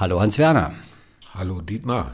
Hallo 0.00 0.20
Hans-Werner. 0.20 0.74
Hallo 1.34 1.60
Dietmar. 1.60 2.12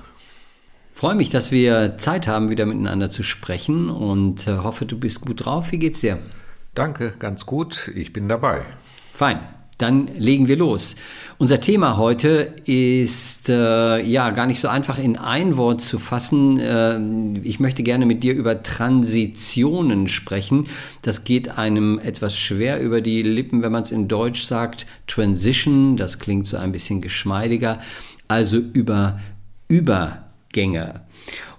Freue 0.94 1.14
mich, 1.14 1.28
dass 1.28 1.52
wir 1.52 1.98
Zeit 1.98 2.26
haben, 2.26 2.48
wieder 2.48 2.64
miteinander 2.64 3.10
zu 3.10 3.22
sprechen 3.22 3.90
und 3.90 4.46
äh, 4.46 4.56
hoffe, 4.56 4.86
du 4.86 4.98
bist 4.98 5.20
gut 5.20 5.44
drauf. 5.44 5.70
Wie 5.70 5.78
geht's 5.78 6.00
dir? 6.00 6.18
Danke, 6.74 7.12
ganz 7.18 7.44
gut. 7.44 7.92
Ich 7.94 8.14
bin 8.14 8.26
dabei. 8.26 8.62
Fein. 9.12 9.38
Dann 9.78 10.08
legen 10.18 10.46
wir 10.46 10.56
los. 10.56 10.94
Unser 11.38 11.60
Thema 11.60 11.96
heute 11.96 12.54
ist 12.64 13.48
äh, 13.48 14.00
ja 14.00 14.30
gar 14.30 14.46
nicht 14.46 14.60
so 14.60 14.68
einfach 14.68 14.98
in 14.98 15.16
ein 15.16 15.56
Wort 15.56 15.80
zu 15.80 15.98
fassen. 15.98 16.60
Äh, 16.60 17.00
ich 17.42 17.58
möchte 17.58 17.82
gerne 17.82 18.06
mit 18.06 18.22
dir 18.22 18.34
über 18.34 18.62
Transitionen 18.62 20.06
sprechen. 20.06 20.68
Das 21.02 21.24
geht 21.24 21.58
einem 21.58 21.98
etwas 21.98 22.38
schwer 22.38 22.80
über 22.80 23.00
die 23.00 23.22
Lippen, 23.22 23.62
wenn 23.62 23.72
man 23.72 23.82
es 23.82 23.90
in 23.90 24.06
Deutsch 24.06 24.44
sagt. 24.44 24.86
Transition, 25.08 25.96
das 25.96 26.20
klingt 26.20 26.46
so 26.46 26.56
ein 26.56 26.70
bisschen 26.70 27.00
geschmeidiger. 27.00 27.80
Also 28.28 28.58
über 28.58 29.18
Übergänge. 29.68 31.02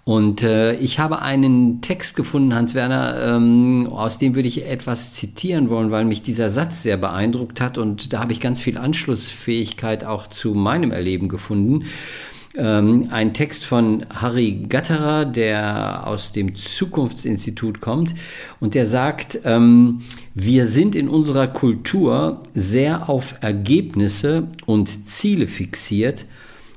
Und 0.06 0.44
äh, 0.44 0.76
ich 0.76 1.00
habe 1.00 1.24
einen 1.24 1.82
Text 1.82 2.16
gefunden, 2.16 2.54
Hans-Werner, 2.54 3.36
ähm, 3.36 3.88
aus 3.92 4.20
dem 4.20 4.36
würde 4.36 4.48
ich 4.48 4.68
etwas 4.68 5.14
zitieren 5.14 5.72
wollen, 5.72 5.90
weil 5.90 6.06
mich 6.06 6.22
dieser 6.22 6.52
Satz 6.52 6.84
sehr 6.84 6.98
beeindruckt 6.98 7.60
hat 7.60 7.80
und 7.80 8.14
da 8.14 8.20
habe 8.20 8.32
ich 8.32 8.40
ganz 8.40 8.62
viel 8.62 8.78
Anschlussfähigkeit 8.78 10.06
auch 10.06 10.28
zu 10.28 10.54
meinem 10.54 10.92
Erleben 10.92 11.28
gefunden. 11.28 11.86
Ähm, 12.56 13.08
ein 13.10 13.34
Text 13.34 13.66
von 13.66 14.06
Harry 14.14 14.66
Gatterer, 14.70 15.26
der 15.26 16.06
aus 16.06 16.32
dem 16.32 16.54
Zukunftsinstitut 16.54 17.82
kommt 17.82 18.14
und 18.60 18.76
der 18.76 18.86
sagt, 18.86 19.40
ähm, 19.44 20.02
wir 20.36 20.68
sind 20.68 20.96
in 20.96 21.10
unserer 21.10 21.48
Kultur 21.48 22.44
sehr 22.54 23.10
auf 23.10 23.38
Ergebnisse 23.42 24.50
und 24.68 25.08
Ziele 25.08 25.48
fixiert 25.48 26.28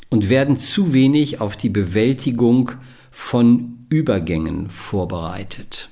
und 0.08 0.30
werden 0.30 0.56
zu 0.56 0.94
wenig 0.94 1.42
auf 1.42 1.58
die 1.58 1.68
Bewältigung 1.68 2.72
von 3.10 3.86
Übergängen 3.88 4.68
vorbereitet. 4.68 5.90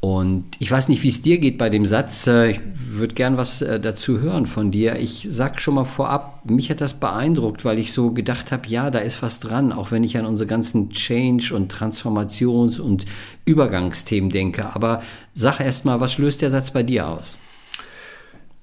Und 0.00 0.44
ich 0.60 0.70
weiß 0.70 0.88
nicht, 0.88 1.02
wie 1.02 1.08
es 1.08 1.22
dir 1.22 1.38
geht 1.38 1.58
bei 1.58 1.70
dem 1.70 1.84
Satz. 1.84 2.28
Äh, 2.28 2.50
ich 2.52 2.60
würde 2.72 3.14
gern 3.14 3.36
was 3.36 3.62
äh, 3.62 3.80
dazu 3.80 4.20
hören 4.20 4.46
von 4.46 4.70
dir. 4.70 4.96
Ich 4.96 5.26
sag 5.28 5.60
schon 5.60 5.74
mal 5.74 5.84
vorab, 5.84 6.48
mich 6.48 6.70
hat 6.70 6.80
das 6.80 6.94
beeindruckt, 6.94 7.64
weil 7.64 7.80
ich 7.80 7.92
so 7.92 8.12
gedacht 8.12 8.52
habe, 8.52 8.68
ja, 8.68 8.90
da 8.90 9.00
ist 9.00 9.22
was 9.22 9.40
dran, 9.40 9.72
auch 9.72 9.90
wenn 9.90 10.04
ich 10.04 10.16
an 10.16 10.24
unsere 10.24 10.46
ganzen 10.46 10.90
Change- 10.90 11.52
und 11.52 11.72
Transformations- 11.72 12.78
und 12.78 13.06
Übergangsthemen 13.44 14.30
denke. 14.30 14.72
Aber 14.72 15.02
sag 15.34 15.58
erst 15.58 15.84
mal, 15.84 15.98
was 15.98 16.18
löst 16.18 16.42
der 16.42 16.50
Satz 16.50 16.70
bei 16.70 16.84
dir 16.84 17.08
aus? 17.08 17.38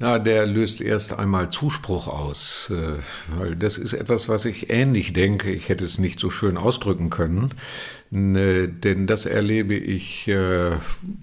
Ja, 0.05 0.19
der 0.19 0.45
löst 0.45 0.81
erst 0.81 1.17
einmal 1.17 1.49
Zuspruch 1.49 2.07
aus, 2.07 2.69
äh, 2.71 3.39
weil 3.39 3.55
das 3.55 3.79
ist 3.79 3.93
etwas, 3.93 4.29
was 4.29 4.45
ich 4.45 4.69
ähnlich 4.69 5.13
denke. 5.13 5.51
Ich 5.51 5.67
hätte 5.67 5.83
es 5.83 5.97
nicht 5.97 6.19
so 6.19 6.29
schön 6.29 6.57
ausdrücken 6.57 7.09
können, 7.09 7.55
denn 8.11 9.07
das 9.07 9.25
erlebe 9.25 9.75
ich 9.75 10.27
äh, 10.27 10.71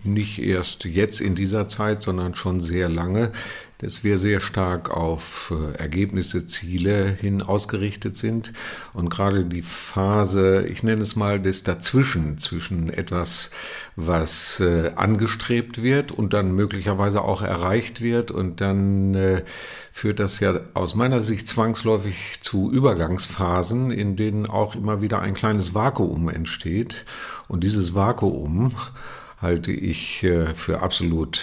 nicht 0.02 0.40
erst 0.40 0.84
jetzt 0.84 1.20
in 1.20 1.34
dieser 1.34 1.68
Zeit, 1.68 2.02
sondern 2.02 2.34
schon 2.34 2.60
sehr 2.60 2.88
lange, 2.88 3.30
dass 3.78 4.04
wir 4.04 4.18
sehr 4.18 4.40
stark 4.40 4.90
auf 4.90 5.52
äh, 5.56 5.78
Ergebnisse, 5.78 6.46
Ziele 6.46 7.16
hin 7.20 7.40
ausgerichtet 7.40 8.16
sind. 8.16 8.52
Und 8.94 9.10
gerade 9.10 9.44
die 9.44 9.62
Phase, 9.62 10.66
ich 10.66 10.82
nenne 10.82 11.02
es 11.02 11.14
mal 11.14 11.40
das 11.40 11.62
Dazwischen, 11.62 12.36
zwischen 12.38 12.90
etwas, 12.90 13.50
was 13.94 14.60
äh, 14.60 14.90
angestrebt 14.96 15.82
wird 15.82 16.10
und 16.12 16.32
dann 16.32 16.52
möglicherweise 16.54 17.22
auch 17.22 17.42
erreicht 17.42 18.00
wird 18.00 18.30
und 18.32 18.60
dann 18.60 19.42
führt 19.92 20.20
das 20.20 20.40
ja 20.40 20.58
aus 20.72 20.94
meiner 20.94 21.20
Sicht 21.20 21.46
zwangsläufig 21.46 22.40
zu 22.40 22.72
Übergangsphasen, 22.72 23.90
in 23.90 24.16
denen 24.16 24.46
auch 24.46 24.74
immer 24.74 25.02
wieder 25.02 25.20
ein 25.20 25.34
kleines 25.34 25.74
Vakuum 25.74 26.30
entsteht. 26.30 26.71
Und 27.48 27.64
dieses 27.64 27.94
Vakuum 27.94 28.72
halte 29.40 29.72
ich 29.72 30.26
für 30.54 30.82
absolut 30.82 31.40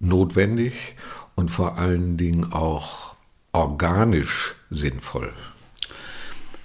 notwendig 0.00 0.96
und 1.34 1.50
vor 1.50 1.78
allen 1.78 2.16
Dingen 2.16 2.52
auch 2.52 3.14
organisch 3.52 4.54
sinnvoll. 4.70 5.32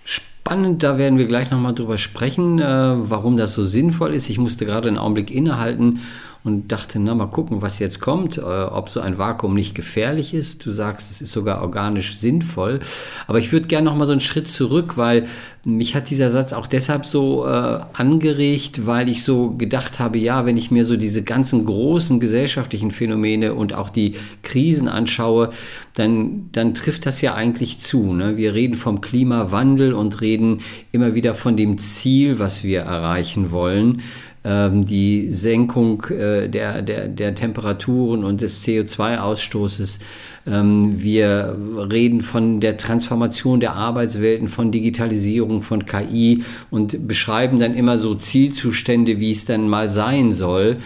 Spannend, 0.03 0.83
da 0.83 0.97
werden 0.97 1.17
wir 1.17 1.27
gleich 1.27 1.49
nochmal 1.49 1.73
drüber 1.73 1.97
sprechen, 1.97 2.59
äh, 2.59 2.63
warum 2.65 3.35
das 3.37 3.53
so 3.53 3.63
sinnvoll 3.63 4.13
ist. 4.13 4.29
Ich 4.29 4.37
musste 4.37 4.65
gerade 4.65 4.87
einen 4.87 4.97
Augenblick 4.97 5.31
innehalten 5.31 6.01
und 6.45 6.71
dachte, 6.71 6.99
na 6.99 7.15
mal 7.15 7.25
gucken, 7.25 7.63
was 7.63 7.79
jetzt 7.79 7.99
kommt, 7.99 8.37
äh, 8.37 8.41
ob 8.41 8.89
so 8.89 8.99
ein 8.99 9.17
Vakuum 9.17 9.55
nicht 9.55 9.73
gefährlich 9.73 10.35
ist. 10.35 10.63
Du 10.63 10.69
sagst, 10.69 11.09
es 11.09 11.19
ist 11.19 11.31
sogar 11.31 11.63
organisch 11.63 12.17
sinnvoll. 12.19 12.81
Aber 13.25 13.39
ich 13.39 13.51
würde 13.51 13.67
gerne 13.67 13.85
noch 13.85 13.95
mal 13.95 14.05
so 14.05 14.11
einen 14.11 14.21
Schritt 14.21 14.47
zurück, 14.47 14.95
weil 14.95 15.25
mich 15.63 15.95
hat 15.95 16.11
dieser 16.11 16.29
Satz 16.29 16.53
auch 16.53 16.67
deshalb 16.67 17.07
so 17.07 17.47
äh, 17.47 17.79
angeregt, 17.93 18.85
weil 18.85 19.09
ich 19.09 19.23
so 19.23 19.55
gedacht 19.57 19.97
habe, 19.97 20.19
ja, 20.19 20.45
wenn 20.45 20.57
ich 20.57 20.69
mir 20.69 20.85
so 20.85 20.97
diese 20.97 21.23
ganzen 21.23 21.65
großen 21.65 22.19
gesellschaftlichen 22.19 22.91
Phänomene 22.91 23.55
und 23.55 23.73
auch 23.73 23.89
die 23.89 24.13
Krisen 24.43 24.87
anschaue, 24.87 25.49
dann, 25.95 26.49
dann 26.51 26.75
trifft 26.75 27.07
das 27.07 27.21
ja 27.21 27.33
eigentlich 27.33 27.79
zu. 27.79 28.13
Ne? 28.13 28.37
Wir 28.37 28.53
reden 28.53 28.75
vom 28.75 29.01
Klimawandel 29.01 29.93
und 29.93 30.21
reden 30.21 30.59
immer 30.91 31.15
wieder 31.15 31.33
von 31.33 31.57
dem 31.57 31.79
Ziel, 31.79 32.37
was 32.37 32.63
wir 32.63 32.81
erreichen 32.81 33.49
wollen 33.49 34.03
ähm, 34.45 34.85
die 34.85 35.31
Senkung 35.31 36.03
äh, 36.03 36.47
der, 36.47 36.81
der, 36.81 37.07
der 37.07 37.33
Temperaturen 37.33 38.23
und 38.23 38.41
des 38.41 38.63
CO2-Ausstoßes. 38.63 39.99
Ähm, 40.45 41.01
wir 41.01 41.57
reden 41.91 42.21
von 42.21 42.59
der 42.59 42.77
Transformation 42.77 43.59
der 43.59 43.73
Arbeitswelten, 43.73 44.47
von 44.47 44.71
Digitalisierung, 44.71 45.63
von 45.63 45.85
KI 45.85 46.43
und 46.69 47.07
beschreiben 47.07 47.57
dann 47.57 47.73
immer 47.73 47.97
so 47.97 48.13
Zielzustände, 48.13 49.19
wie 49.19 49.31
es 49.31 49.45
dann 49.45 49.67
mal 49.67 49.89
sein 49.89 50.31
soll. 50.31 50.77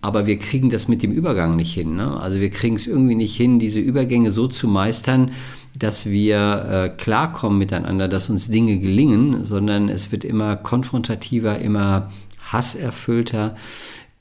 Aber 0.00 0.26
wir 0.26 0.38
kriegen 0.38 0.70
das 0.70 0.88
mit 0.88 1.02
dem 1.02 1.12
Übergang 1.12 1.54
nicht 1.54 1.74
hin. 1.74 1.94
Ne? 1.96 2.18
Also 2.18 2.40
wir 2.40 2.50
kriegen 2.50 2.76
es 2.76 2.86
irgendwie 2.86 3.14
nicht 3.14 3.36
hin, 3.36 3.58
diese 3.58 3.78
Übergänge 3.78 4.32
so 4.32 4.48
zu 4.48 4.66
meistern, 4.66 5.30
dass 5.78 6.06
wir 6.06 6.66
äh, 6.70 6.88
klarkommen 6.88 7.58
miteinander, 7.58 8.08
dass 8.08 8.28
uns 8.28 8.48
Dinge 8.50 8.78
gelingen, 8.78 9.44
sondern 9.44 9.88
es 9.88 10.12
wird 10.12 10.24
immer 10.24 10.56
konfrontativer, 10.56 11.58
immer 11.58 12.10
hasserfüllter, 12.52 13.56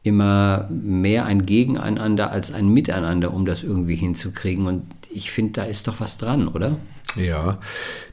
immer 0.04 0.68
mehr 0.72 1.26
ein 1.26 1.46
Gegeneinander 1.46 2.32
als 2.32 2.52
ein 2.52 2.68
Miteinander, 2.70 3.34
um 3.34 3.46
das 3.46 3.62
irgendwie 3.62 3.96
hinzukriegen. 3.96 4.66
Und 4.66 4.84
ich 5.12 5.30
finde, 5.30 5.54
da 5.54 5.64
ist 5.64 5.88
doch 5.88 6.00
was 6.00 6.18
dran, 6.18 6.48
oder? 6.48 6.78
Ja, 7.16 7.60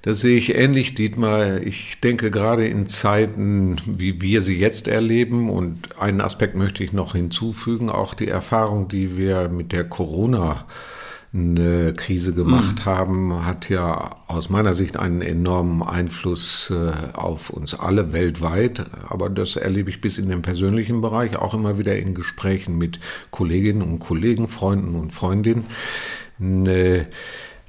das 0.02 0.20
sehe 0.20 0.36
ich 0.36 0.54
ähnlich, 0.54 0.94
Dietmar. 0.94 1.58
Ich 1.62 2.00
denke 2.00 2.30
gerade 2.30 2.66
in 2.66 2.86
Zeiten, 2.86 3.76
wie 3.86 4.20
wir 4.20 4.42
sie 4.42 4.58
jetzt 4.58 4.88
erleben, 4.88 5.50
und 5.50 5.98
einen 5.98 6.20
Aspekt 6.20 6.56
möchte 6.56 6.82
ich 6.82 6.92
noch 6.92 7.14
hinzufügen, 7.14 7.90
auch 7.90 8.14
die 8.14 8.28
Erfahrung, 8.28 8.88
die 8.88 9.16
wir 9.16 9.48
mit 9.48 9.72
der 9.72 9.84
Corona- 9.84 10.64
eine 11.32 11.92
Krise 11.92 12.32
gemacht 12.32 12.80
mhm. 12.80 12.84
haben, 12.86 13.46
hat 13.46 13.68
ja 13.68 14.16
aus 14.26 14.48
meiner 14.48 14.72
Sicht 14.72 14.96
einen 14.96 15.20
enormen 15.20 15.82
Einfluss 15.82 16.70
äh, 16.70 17.16
auf 17.16 17.50
uns 17.50 17.74
alle 17.74 18.12
weltweit. 18.12 18.86
Aber 19.08 19.28
das 19.28 19.56
erlebe 19.56 19.90
ich 19.90 20.00
bis 20.00 20.18
in 20.18 20.28
den 20.28 20.42
persönlichen 20.42 21.00
Bereich, 21.00 21.36
auch 21.36 21.52
immer 21.52 21.78
wieder 21.78 21.96
in 21.96 22.14
Gesprächen 22.14 22.78
mit 22.78 22.98
Kolleginnen 23.30 23.82
und 23.82 23.98
Kollegen, 23.98 24.48
Freunden 24.48 24.94
und 24.94 25.12
Freundinnen. 25.12 25.66
Ne, 26.38 27.06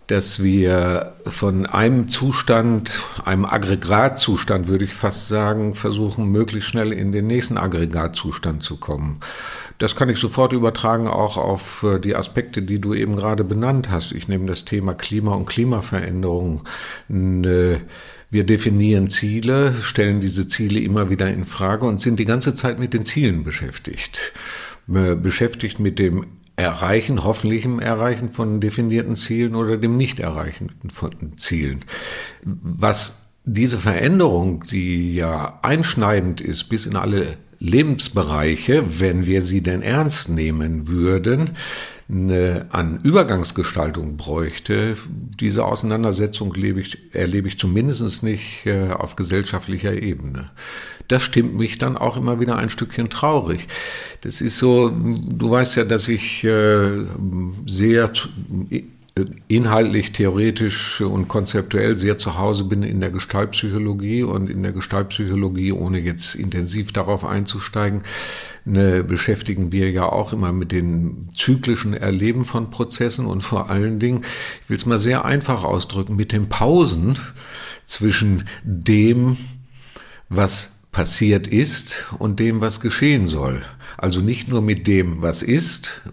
dass 0.10 0.42
wir 0.42 1.18
von 1.26 1.68
einem 1.68 2.10
Zustand, 2.10 2.92
einem 3.26 3.46
Aggregatzustand, 3.46 4.68
würde 4.68 4.86
ich 4.86 4.94
fast 4.96 5.28
sagen, 5.28 5.76
versuchen, 5.76 6.32
möglichst 6.32 6.68
schnell 6.68 6.92
in 6.92 7.12
den 7.12 7.28
nächsten 7.28 7.58
Aggregatzustand 7.58 8.64
zu 8.64 8.78
kommen. 8.78 9.20
Das 9.80 9.96
kann 9.96 10.10
ich 10.10 10.20
sofort 10.20 10.54
übertragen 10.54 11.08
auch 11.08 11.38
auf 11.38 11.84
äh, 11.84 12.00
die 12.00 12.16
Aspekte, 12.16 12.62
die 12.62 12.80
du 12.80 12.94
eben 12.94 13.16
gerade 13.16 13.44
benannt 13.44 13.90
hast. 13.90 14.12
Ich 14.12 14.28
nehme 14.28 14.46
das 14.46 14.66
Thema 14.66 14.94
Klima 14.94 15.34
und 15.34 15.46
Klimaveränderung. 15.46 16.64
Äh, 17.10 17.78
wir 18.30 18.44
definieren 18.44 19.10
Ziele, 19.10 19.74
stellen 19.74 20.20
diese 20.20 20.48
Ziele 20.48 20.82
immer 20.82 21.10
wieder 21.10 21.34
in 21.34 21.46
Frage 21.46 21.88
und 21.88 22.00
sind 22.02 22.20
die 22.20 22.26
ganze 22.26 22.54
Zeit 22.54 22.78
mit 22.78 22.94
den 22.94 23.06
Zielen 23.06 23.44
beschäftigt. 23.44 24.34
Beschäftigt 24.86 25.80
mit 25.80 25.98
dem 25.98 26.28
Erreichen, 26.56 27.24
hoffentlich 27.24 27.66
im 27.66 27.80
Erreichen 27.80 28.30
von 28.30 28.60
definierten 28.60 29.16
Zielen 29.16 29.56
oder 29.56 29.78
dem 29.78 29.98
Nicht-Erreichen 29.98 30.74
von 30.92 31.38
Zielen. 31.38 31.86
Was 32.44 33.22
diese 33.46 33.80
Veränderung, 33.80 34.64
die 34.64 35.16
ja 35.16 35.60
einschneidend 35.64 36.42
ist 36.42 36.66
bis 36.66 36.86
in 36.86 36.96
alle 36.96 37.38
Lebensbereiche, 37.60 39.00
wenn 39.00 39.26
wir 39.26 39.42
sie 39.42 39.62
denn 39.62 39.82
ernst 39.82 40.30
nehmen 40.30 40.88
würden, 40.88 41.52
eine, 42.10 42.66
an 42.70 43.00
Übergangsgestaltung 43.04 44.18
bräuchte, 44.18 44.96
diese 45.40 45.66
Auseinandersetzung 45.66 46.54
ich, 46.56 46.98
erlebe 47.14 47.48
ich 47.48 47.60
zumindest 47.60 48.24
nicht 48.24 48.66
äh, 48.66 48.90
auf 48.90 49.16
gesellschaftlicher 49.16 50.02
Ebene. 50.02 50.50
Das 51.08 51.22
stimmt 51.22 51.56
mich 51.56 51.78
dann 51.78 51.98
auch 51.98 52.18
immer 52.18 52.40
wieder 52.40 52.58
ein 52.58 52.70
Stückchen 52.70 53.10
traurig. 53.10 53.68
Das 54.22 54.42
ist 54.42 54.58
so, 54.58 54.90
du 54.90 55.52
weißt 55.52 55.78
ja, 55.78 55.84
dass 55.84 56.08
ich 56.08 56.44
äh, 56.44 57.06
sehr 57.66 58.12
inhaltlich, 59.48 60.12
theoretisch 60.12 61.02
und 61.02 61.28
konzeptuell 61.28 61.96
sehr 61.96 62.18
zu 62.18 62.38
Hause 62.38 62.66
bin 62.66 62.84
in 62.84 63.00
der 63.00 63.12
Gestaltpsychologie 63.12 64.24
und 64.24 64.50
in 64.50 64.64
der 64.64 64.72
Gestaltpsychologie, 64.72 65.72
ohne 65.72 66.00
jetzt 66.00 66.36
intensiv 66.36 66.92
darauf 66.92 67.26
einzusteigen, 67.26 68.04
ne, 68.66 69.04
beschäftigen 69.04 69.72
wir 69.72 69.92
ja 69.92 70.06
auch 70.06 70.34
immer 70.34 70.52
mit 70.52 70.72
den 70.72 71.30
zyklischen 71.36 71.94
Erleben 71.94 72.46
von 72.46 72.70
Prozessen 72.70 73.26
und 73.26 73.42
vor 73.42 73.70
allen 73.70 74.00
Dingen, 74.00 74.24
ich 74.62 74.70
will 74.70 74.78
es 74.78 74.86
mal 74.86 75.00
sehr 75.00 75.26
einfach 75.26 75.64
ausdrücken, 75.64 76.16
mit 76.16 76.32
den 76.32 76.50
Pausen 76.50 77.18
zwischen 77.86 78.46
dem, 78.64 79.38
was 80.30 80.80
passiert 80.92 81.48
ist 81.48 82.08
und 82.20 82.40
dem, 82.40 82.62
was 82.62 82.80
geschehen 82.80 83.28
soll. 83.28 83.62
Also 84.02 84.22
nicht 84.22 84.48
nur 84.48 84.62
mit 84.62 84.88
dem, 84.88 85.22
was 85.22 85.44
ist 85.44 86.04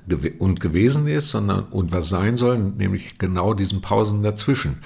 und 0.41 0.59
gewesen 0.59 1.07
ist, 1.07 1.31
sondern 1.31 1.67
und 1.67 1.93
was 1.93 2.09
sein 2.09 2.37
soll, 2.37 2.59
nämlich 2.59 3.17
genau 3.17 3.55
diesen 3.55 3.81
Pausen 3.81 4.25
dazwischen. 4.25 4.79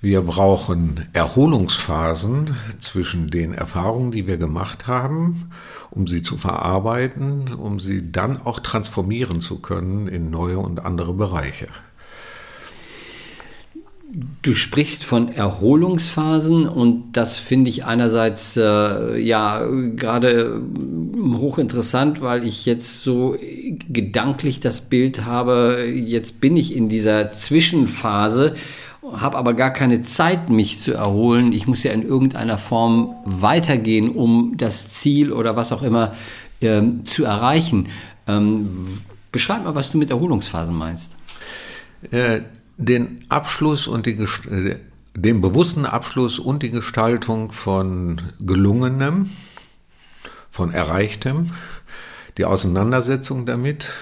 Wir 0.00 0.22
brauchen 0.22 1.06
Erholungsphasen 1.12 2.56
zwischen 2.78 3.28
den 3.28 3.52
Erfahrungen, 3.52 4.10
die 4.10 4.26
wir 4.26 4.38
gemacht 4.38 4.86
haben, 4.86 5.50
um 5.90 6.06
sie 6.06 6.22
zu 6.22 6.38
verarbeiten, 6.38 7.52
um 7.52 7.78
sie 7.78 8.10
dann 8.10 8.40
auch 8.40 8.60
transformieren 8.60 9.42
zu 9.42 9.58
können 9.58 10.08
in 10.08 10.30
neue 10.30 10.58
und 10.58 10.82
andere 10.82 11.12
Bereiche. 11.12 11.68
Du 14.42 14.54
sprichst 14.54 15.04
von 15.04 15.28
Erholungsphasen 15.28 16.68
und 16.68 17.12
das 17.12 17.36
finde 17.36 17.68
ich 17.68 17.84
einerseits 17.84 18.56
äh, 18.56 19.18
ja 19.18 19.66
gerade 19.96 20.62
hochinteressant, 21.24 22.20
weil 22.20 22.44
ich 22.44 22.66
jetzt 22.66 23.02
so 23.02 23.36
gedanklich 23.88 24.60
das 24.60 24.82
Bild 24.82 25.24
habe, 25.24 25.84
jetzt 25.94 26.40
bin 26.40 26.56
ich 26.56 26.76
in 26.76 26.88
dieser 26.88 27.32
Zwischenphase, 27.32 28.54
habe 29.12 29.36
aber 29.36 29.54
gar 29.54 29.70
keine 29.70 30.02
Zeit, 30.02 30.50
mich 30.50 30.80
zu 30.80 30.92
erholen. 30.92 31.52
Ich 31.52 31.66
muss 31.66 31.82
ja 31.82 31.92
in 31.92 32.02
irgendeiner 32.02 32.58
Form 32.58 33.14
weitergehen, 33.24 34.10
um 34.10 34.54
das 34.56 34.88
Ziel 34.88 35.32
oder 35.32 35.56
was 35.56 35.72
auch 35.72 35.82
immer 35.82 36.14
äh, 36.60 36.82
zu 37.04 37.24
erreichen. 37.24 37.88
Ähm, 38.26 38.70
beschreib 39.32 39.64
mal, 39.64 39.74
was 39.74 39.90
du 39.90 39.98
mit 39.98 40.10
Erholungsphasen 40.10 40.74
meinst. 40.74 41.16
Äh, 42.10 42.40
den 42.76 43.20
Abschluss 43.28 43.86
und 43.86 44.06
die, 44.06 44.12
äh, 44.12 44.76
den 45.16 45.40
bewussten 45.40 45.86
Abschluss 45.86 46.38
und 46.38 46.62
die 46.62 46.70
Gestaltung 46.70 47.52
von 47.52 48.20
gelungenem, 48.40 49.30
von 50.54 50.72
erreichtem, 50.72 51.50
die 52.38 52.44
Auseinandersetzung 52.44 53.44
damit, 53.44 53.92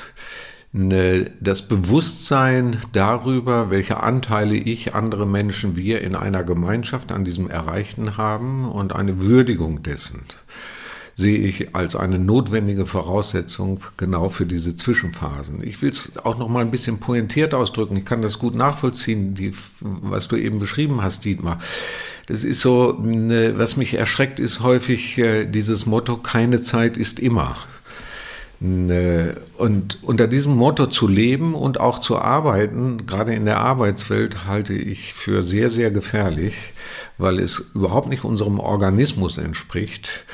ne, 0.71 1.31
das 1.41 1.67
Bewusstsein 1.67 2.77
darüber, 2.93 3.71
welche 3.71 4.03
Anteile 4.03 4.57
ich, 4.57 4.95
andere 4.95 5.27
Menschen, 5.27 5.77
wir 5.77 6.03
in 6.03 6.15
einer 6.15 6.45
Gemeinschaft 6.45 7.11
an 7.11 7.25
diesem 7.25 7.49
Erreichten 7.49 8.19
haben 8.19 8.71
und 8.71 8.95
eine 8.95 9.23
Würdigung 9.23 9.83
dessen 9.83 10.27
sehe 11.15 11.39
ich 11.39 11.75
als 11.75 11.95
eine 11.95 12.19
notwendige 12.19 12.87
Voraussetzung 12.87 13.81
genau 13.97 14.29
für 14.29 14.47
diese 14.47 14.77
Zwischenphasen. 14.77 15.63
Ich 15.63 15.83
will 15.83 15.91
es 15.91 16.13
auch 16.17 16.39
noch 16.39 16.49
mal 16.49 16.61
ein 16.61 16.71
bisschen 16.71 17.01
pointiert 17.01 17.55
ausdrücken. 17.55 17.97
Ich 17.97 18.05
kann 18.05 18.23
das 18.23 18.39
gut 18.39 18.55
nachvollziehen, 18.55 19.35
die, 19.35 19.53
was 19.81 20.29
du 20.29 20.37
eben 20.37 20.59
beschrieben 20.59 21.03
hast, 21.03 21.25
Dietmar. 21.25 21.59
Das 22.27 22.45
ist 22.45 22.61
so, 22.61 22.99
ne, 23.03 23.55
was 23.57 23.77
mich 23.77 23.95
erschreckt, 23.95 24.41
ist 24.41 24.61
häufig 24.63 25.19
äh, 25.19 25.45
dieses 25.45 25.87
Motto, 25.87 26.17
keine 26.17 26.63
Zeit 26.63 26.97
ist 26.97 27.21
immer. 27.21 27.57
Ne, 28.61 29.37
und 29.59 29.99
unter 30.03 30.29
diesem 30.29 30.57
Motto 30.57 30.87
zu 30.87 31.09
leben 31.09 31.55
und 31.55 31.81
auch 31.81 31.99
zu 31.99 32.19
arbeiten, 32.19 33.07
gerade 33.07 33.35
in 33.35 33.45
der 33.45 33.59
Arbeitswelt, 33.59 34.47
halte 34.47 34.73
ich 34.73 35.13
für 35.15 35.43
sehr, 35.43 35.69
sehr 35.69 35.91
gefährlich, 35.91 36.55
weil 37.19 37.39
es 37.39 37.71
überhaupt 37.75 38.09
nicht 38.09 38.25
unserem 38.25 38.61
Organismus 38.61 39.37
entspricht 39.37 40.25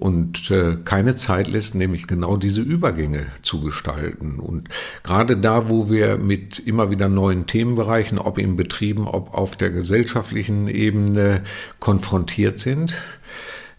und 0.00 0.50
äh, 0.50 0.78
keine 0.82 1.14
Zeit 1.14 1.46
lässt, 1.46 1.74
nämlich 1.74 2.06
genau 2.06 2.38
diese 2.38 2.62
Übergänge 2.62 3.26
zu 3.42 3.60
gestalten. 3.60 4.40
Und 4.40 4.70
gerade 5.02 5.36
da, 5.36 5.68
wo 5.68 5.90
wir 5.90 6.16
mit 6.16 6.58
immer 6.58 6.90
wieder 6.90 7.10
neuen 7.10 7.46
Themenbereichen, 7.46 8.18
ob 8.18 8.38
in 8.38 8.56
Betrieben, 8.56 9.06
ob 9.06 9.34
auf 9.34 9.56
der 9.56 9.68
gesellschaftlichen 9.70 10.68
Ebene 10.68 11.42
konfrontiert 11.80 12.58
sind, 12.58 12.94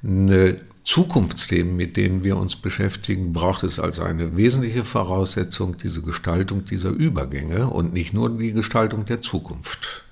eine 0.03 0.61
Zukunftsthemen, 0.83 1.75
mit 1.75 1.97
denen 1.97 2.23
wir 2.23 2.37
uns 2.37 2.55
beschäftigen, 2.55 3.33
braucht 3.33 3.63
es 3.63 3.79
als 3.79 3.99
eine 3.99 4.37
wesentliche 4.37 4.83
Voraussetzung 4.83 5.77
diese 5.79 6.03
Gestaltung 6.03 6.65
dieser 6.65 6.91
Übergänge 6.91 7.67
und 7.67 7.93
nicht 7.93 8.13
nur 8.13 8.29
die 8.29 8.51
Gestaltung 8.51 9.05
der 9.07 9.21
Zukunft. 9.21 10.03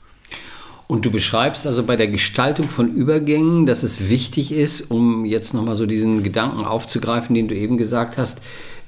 Und 0.92 1.06
du 1.06 1.12
beschreibst 1.12 1.68
also 1.68 1.84
bei 1.84 1.96
der 1.96 2.08
Gestaltung 2.08 2.68
von 2.68 2.96
Übergängen, 2.96 3.68
dass 3.68 3.84
es 3.84 4.10
wichtig 4.10 4.52
ist, 4.52 4.90
um 4.90 5.24
jetzt 5.24 5.54
nochmal 5.54 5.76
so 5.76 5.86
diesen 5.86 6.24
Gedanken 6.24 6.66
aufzugreifen, 6.66 7.36
den 7.36 7.48
du 7.48 7.54
eben 7.54 7.78
gesagt 7.78 8.18
hast, 8.18 8.42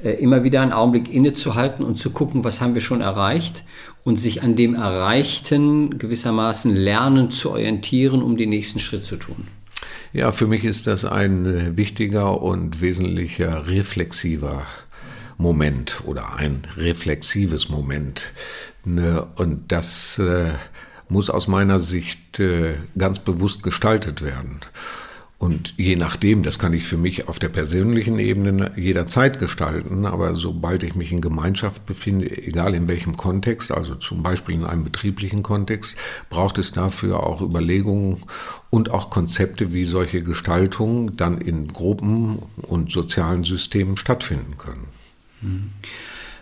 äh, 0.03 0.13
immer 0.13 0.43
wieder 0.43 0.61
einen 0.61 0.73
Augenblick 0.73 1.13
innezuhalten 1.13 1.85
und 1.85 1.99
zu 1.99 2.09
gucken, 2.09 2.43
was 2.43 2.59
haben 2.59 2.73
wir 2.73 2.81
schon 2.81 3.01
erreicht 3.01 3.63
und 4.03 4.19
sich 4.19 4.41
an 4.41 4.55
dem 4.55 4.73
Erreichten 4.73 5.99
gewissermaßen 5.99 6.75
lernen 6.75 7.29
zu 7.29 7.51
orientieren, 7.51 8.23
um 8.23 8.35
den 8.35 8.49
nächsten 8.49 8.79
Schritt 8.79 9.05
zu 9.05 9.17
tun. 9.17 9.47
Ja, 10.11 10.31
für 10.31 10.47
mich 10.47 10.63
ist 10.63 10.87
das 10.87 11.05
ein 11.05 11.77
wichtiger 11.77 12.41
und 12.41 12.81
wesentlicher 12.81 13.67
reflexiver 13.67 14.65
Moment 15.37 16.01
oder 16.05 16.33
ein 16.33 16.63
reflexives 16.77 17.69
Moment. 17.69 18.33
Ne, 18.85 19.27
und 19.35 19.71
das 19.71 20.17
äh, 20.17 20.53
muss 21.11 21.29
aus 21.29 21.47
meiner 21.47 21.79
Sicht 21.79 22.39
äh, 22.39 22.73
ganz 22.97 23.19
bewusst 23.19 23.63
gestaltet 23.63 24.21
werden. 24.21 24.61
Und 25.37 25.73
je 25.75 25.95
nachdem, 25.95 26.43
das 26.43 26.59
kann 26.59 26.71
ich 26.71 26.85
für 26.85 26.97
mich 26.97 27.27
auf 27.27 27.39
der 27.39 27.49
persönlichen 27.49 28.19
Ebene 28.19 28.71
jederzeit 28.77 29.39
gestalten, 29.39 30.05
aber 30.05 30.35
sobald 30.35 30.83
ich 30.83 30.93
mich 30.95 31.11
in 31.11 31.19
Gemeinschaft 31.19 31.85
befinde, 31.87 32.29
egal 32.29 32.75
in 32.75 32.87
welchem 32.87 33.17
Kontext, 33.17 33.71
also 33.71 33.95
zum 33.95 34.21
Beispiel 34.21 34.55
in 34.55 34.65
einem 34.65 34.83
betrieblichen 34.83 35.41
Kontext, 35.41 35.97
braucht 36.29 36.59
es 36.59 36.71
dafür 36.71 37.23
auch 37.23 37.41
Überlegungen 37.41 38.21
und 38.69 38.91
auch 38.91 39.09
Konzepte, 39.09 39.73
wie 39.73 39.83
solche 39.83 40.21
Gestaltungen 40.21 41.17
dann 41.17 41.41
in 41.41 41.67
Gruppen 41.67 42.37
und 42.61 42.91
sozialen 42.91 43.43
Systemen 43.43 43.97
stattfinden 43.97 44.57
können. 44.57 44.87
Mhm. 45.41 45.71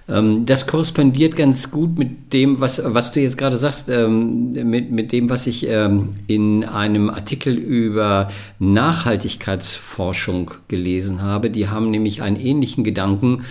Ähm, 0.10 0.46
das 0.46 0.68
korrespondiert 0.68 1.36
ganz 1.36 1.72
gut 1.72 1.98
mit 1.98 2.34
dem, 2.34 2.60
was, 2.60 2.82
was 2.84 3.12
du 3.12 3.22
jetzt 3.22 3.38
gerade 3.38 3.58
sagst, 3.58 3.89
ähm, 3.89 4.51
mit, 4.51 4.92
mit 4.92 5.12
dem, 5.12 5.30
was 5.30 5.48
ich 5.48 5.68
ähm, 5.68 6.10
in 6.28 6.63
einem 6.66 7.10
Artikel 7.10 7.56
über 7.56 8.28
Nachhaltigkeitsforschung 8.60 10.51
gelesen 10.68 11.22
habe. 11.22 11.50
Die 11.50 11.70
haben 11.70 11.92
nämlich 11.92 12.22
einen 12.22 12.38
ähnlichen 12.38 12.84
Gedanken 12.84 13.44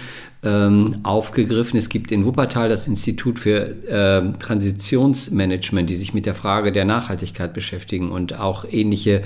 ähm, 0.45 0.99
aufgegriffen. 1.03 1.79
Es 1.79 1.89
gibt 1.89 2.13
in 2.13 2.25
Wuppertal 2.25 2.69
das 2.69 2.87
Institut 2.87 3.39
für 3.39 3.75
äh, 3.87 4.39
Transitionsmanagement, 4.39 5.91
die 5.91 5.97
sich 5.97 6.15
mit 6.15 6.27
der 6.27 6.35
Frage 6.35 6.71
der 6.71 6.85
Nachhaltigkeit 6.85 7.53
beschäftigen 7.53 8.13
und 8.13 8.39
auch 8.39 8.65
ähnliche 8.71 9.23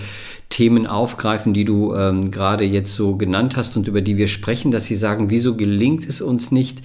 Themen 0.48 0.86
aufgreifen, 0.86 1.52
die 1.52 1.64
du 1.64 1.94
ähm, 1.94 2.30
gerade 2.30 2.64
jetzt 2.64 2.94
so 2.94 3.16
genannt 3.16 3.56
hast 3.56 3.76
und 3.76 3.88
über 3.88 4.00
die 4.00 4.16
wir 4.16 4.28
sprechen, 4.28 4.70
dass 4.70 4.86
sie 4.86 4.96
sagen, 4.96 5.28
wieso 5.28 5.54
gelingt 5.54 6.08
es 6.08 6.22
uns 6.22 6.50
nicht, 6.50 6.80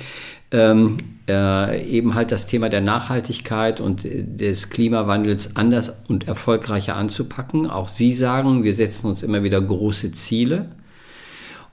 ähm, 0.51 0.97
äh, 1.29 1.85
eben 1.85 2.15
halt 2.15 2.31
das 2.31 2.45
Thema 2.45 2.67
der 2.69 2.81
Nachhaltigkeit 2.81 3.79
und 3.79 4.01
des 4.03 4.69
Klimawandels 4.69 5.55
anders 5.55 6.01
und 6.07 6.27
erfolgreicher 6.27 6.95
anzupacken. 6.95 7.69
Auch 7.69 7.89
Sie 7.89 8.13
sagen, 8.13 8.63
wir 8.63 8.73
setzen 8.73 9.07
uns 9.07 9.23
immer 9.23 9.43
wieder 9.43 9.61
große 9.61 10.11
Ziele 10.11 10.69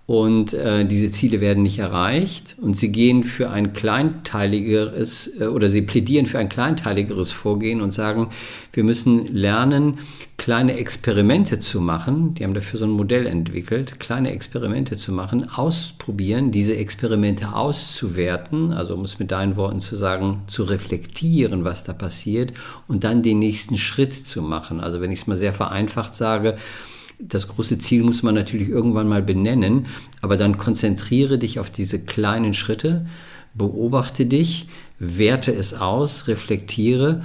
und 0.07 0.53
äh, 0.53 0.85
diese 0.85 1.11
Ziele 1.11 1.41
werden 1.41 1.63
nicht 1.63 1.79
erreicht 1.79 2.57
und 2.61 2.77
sie 2.77 2.93
gehen 2.93 3.25
für 3.25 3.49
ein 3.49 3.73
kleinteiligeres 3.73 5.41
äh, 5.41 5.47
oder 5.47 5.71
sie 5.71 5.81
plädieren 5.81 6.27
für 6.27 6.39
ein 6.39 6.51
kleinteiligeres 6.51 7.33
Vorgehen 7.33 7.81
und 7.81 7.91
sagen, 7.91 8.29
wir 8.75 8.85
müssen 8.85 9.27
lernen, 9.27 9.97
kleine 10.37 10.77
Experimente 10.77 11.59
zu 11.59 11.81
machen. 11.81 12.35
Die 12.35 12.45
haben 12.45 12.53
dafür 12.53 12.79
so 12.79 12.85
ein 12.85 12.91
Modell 12.91 13.27
entwickelt, 13.27 13.99
kleine 13.99 14.33
Experimente 14.33 14.99
zu 14.99 15.11
machen, 15.11 15.49
ausprobieren, 15.49 16.51
diese 16.51 16.77
Experimente 16.77 17.55
auszuwerten, 17.55 18.75
also 18.75 18.95
um 18.95 19.05
es 19.05 19.19
mit 19.19 19.31
deinen 19.31 19.57
Worten 19.57 19.81
zu 19.81 19.97
sagen, 19.97 20.43
zu 20.49 20.65
reflektieren, 20.65 21.65
was 21.65 21.83
da 21.83 21.95
passiert 21.95 22.53
und 22.89 23.05
dann 23.05 23.23
den 23.23 23.39
nächsten 23.39 23.79
Schritt 23.79 24.13
zu 24.13 24.43
machen. 24.43 24.81
Also 24.81 25.01
wenn 25.01 25.13
ich 25.13 25.21
es 25.21 25.27
mal 25.27 25.37
sehr 25.37 25.55
vereinfacht 25.55 26.15
sage, 26.15 26.57
das 27.19 27.49
große 27.49 27.79
Ziel 27.79 28.03
muss 28.03 28.23
man 28.23 28.35
natürlich 28.35 28.69
irgendwann 28.69 29.09
mal 29.09 29.23
benennen, 29.23 29.87
aber 30.21 30.37
dann 30.37 30.57
konzentriere 30.57 31.39
dich 31.39 31.59
auf 31.59 31.71
diese 31.71 32.01
kleinen 32.01 32.55
Schritte, 32.55 33.07
beobachte 33.55 34.27
dich, 34.27 34.67
werte 34.99 35.53
es 35.53 35.75
aus, 35.75 36.29
reflektiere, 36.29 37.23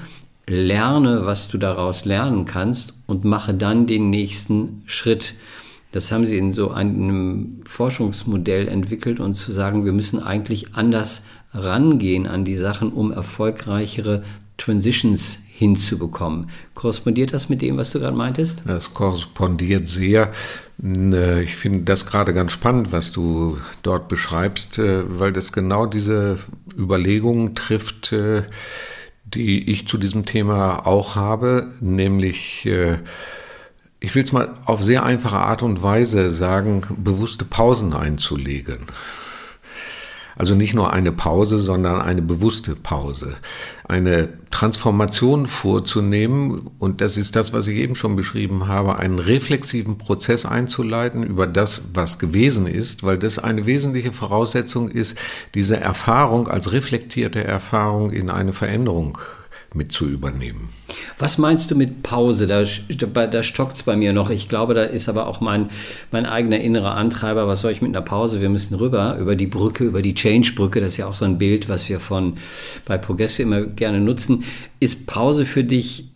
lerne, 0.47 1.25
was 1.25 1.47
du 1.47 1.57
daraus 1.57 2.05
lernen 2.05 2.45
kannst 2.45 2.93
und 3.07 3.23
mache 3.23 3.53
dann 3.53 3.85
den 3.85 4.09
nächsten 4.09 4.81
Schritt. 4.85 5.35
Das 5.91 6.11
haben 6.11 6.25
sie 6.25 6.37
in 6.37 6.53
so 6.53 6.71
einem 6.71 7.59
Forschungsmodell 7.65 8.67
entwickelt 8.67 9.19
und 9.19 9.35
zu 9.35 9.51
sagen, 9.51 9.85
wir 9.85 9.93
müssen 9.93 10.21
eigentlich 10.21 10.75
anders 10.75 11.23
rangehen 11.51 12.27
an 12.27 12.45
die 12.45 12.55
Sachen, 12.55 12.91
um 12.91 13.11
erfolgreichere 13.11 14.23
Transitions 14.57 15.39
hinzubekommen. 15.59 16.49
Korrespondiert 16.73 17.33
das 17.33 17.49
mit 17.49 17.61
dem, 17.61 17.75
was 17.75 17.91
du 17.91 17.99
gerade 17.99 18.15
meintest? 18.15 18.63
Das 18.65 18.93
korrespondiert 18.93 19.89
sehr. 19.89 20.31
Äh, 20.81 21.43
ich 21.43 21.57
finde 21.57 21.81
das 21.81 22.05
gerade 22.05 22.33
ganz 22.33 22.53
spannend, 22.53 22.93
was 22.93 23.11
du 23.11 23.57
dort 23.83 24.07
beschreibst, 24.07 24.79
äh, 24.79 25.03
weil 25.19 25.33
das 25.33 25.51
genau 25.51 25.85
diese 25.85 26.37
Überlegungen 26.77 27.55
trifft, 27.55 28.13
äh, 28.13 28.43
die 29.25 29.69
ich 29.69 29.85
zu 29.85 29.97
diesem 29.97 30.25
Thema 30.25 30.87
auch 30.87 31.15
habe, 31.17 31.73
nämlich 31.81 32.67
ich 33.99 34.15
will 34.15 34.23
es 34.23 34.31
mal 34.31 34.55
auf 34.65 34.81
sehr 34.81 35.03
einfache 35.03 35.37
Art 35.37 35.61
und 35.61 35.83
Weise 35.83 36.31
sagen, 36.31 36.81
bewusste 36.97 37.45
Pausen 37.45 37.93
einzulegen. 37.93 38.87
Also 40.39 40.55
nicht 40.55 40.73
nur 40.73 40.93
eine 40.93 41.11
Pause, 41.11 41.57
sondern 41.57 42.01
eine 42.01 42.21
bewusste 42.21 42.73
Pause. 42.73 43.35
Eine 43.83 44.29
Transformation 44.51 45.47
vorzunehmen, 45.47 46.71
und 46.79 47.01
das 47.01 47.17
ist 47.17 47.35
das, 47.35 47.51
was 47.51 47.67
ich 47.67 47.77
eben 47.77 47.95
schon 47.95 48.15
beschrieben 48.15 48.69
habe, 48.69 48.97
einen 48.97 49.19
reflexiven 49.19 49.97
Prozess 49.97 50.45
einzuleiten 50.45 51.23
über 51.23 51.45
das, 51.45 51.89
was 51.93 52.19
gewesen 52.19 52.67
ist, 52.67 53.03
weil 53.03 53.17
das 53.17 53.37
eine 53.37 53.65
wesentliche 53.65 54.13
Voraussetzung 54.13 54.89
ist, 54.89 55.17
diese 55.55 55.75
Erfahrung 55.75 56.47
als 56.47 56.71
reflektierte 56.71 57.43
Erfahrung 57.43 58.11
in 58.11 58.29
eine 58.29 58.53
Veränderung 58.53 59.17
mit 59.73 59.91
zu 59.91 60.07
übernehmen. 60.07 60.69
Was 61.17 61.37
meinst 61.37 61.69
du 61.69 61.75
mit 61.75 62.03
Pause? 62.03 62.47
Da, 62.47 62.63
da 63.27 63.43
stockt 63.43 63.77
es 63.77 63.83
bei 63.83 63.95
mir 63.95 64.13
noch. 64.13 64.29
Ich 64.29 64.49
glaube, 64.49 64.73
da 64.73 64.83
ist 64.83 65.09
aber 65.09 65.27
auch 65.27 65.41
mein, 65.41 65.69
mein 66.11 66.25
eigener 66.25 66.59
innerer 66.59 66.95
Antreiber. 66.95 67.47
Was 67.47 67.61
soll 67.61 67.71
ich 67.71 67.81
mit 67.81 67.95
einer 67.95 68.03
Pause? 68.03 68.41
Wir 68.41 68.49
müssen 68.49 68.75
rüber 68.75 69.17
über 69.19 69.35
die 69.35 69.47
Brücke, 69.47 69.83
über 69.83 70.01
die 70.01 70.15
Change-Brücke. 70.15 70.79
Das 70.79 70.93
ist 70.93 70.97
ja 70.97 71.07
auch 71.07 71.13
so 71.13 71.25
ein 71.25 71.37
Bild, 71.37 71.69
was 71.69 71.87
wir 71.89 71.99
von 71.99 72.37
bei 72.85 72.97
Progresso 72.97 73.43
immer 73.43 73.61
gerne 73.61 73.99
nutzen. 73.99 74.43
Ist 74.79 75.05
Pause 75.07 75.45
für 75.45 75.63
dich 75.63 76.09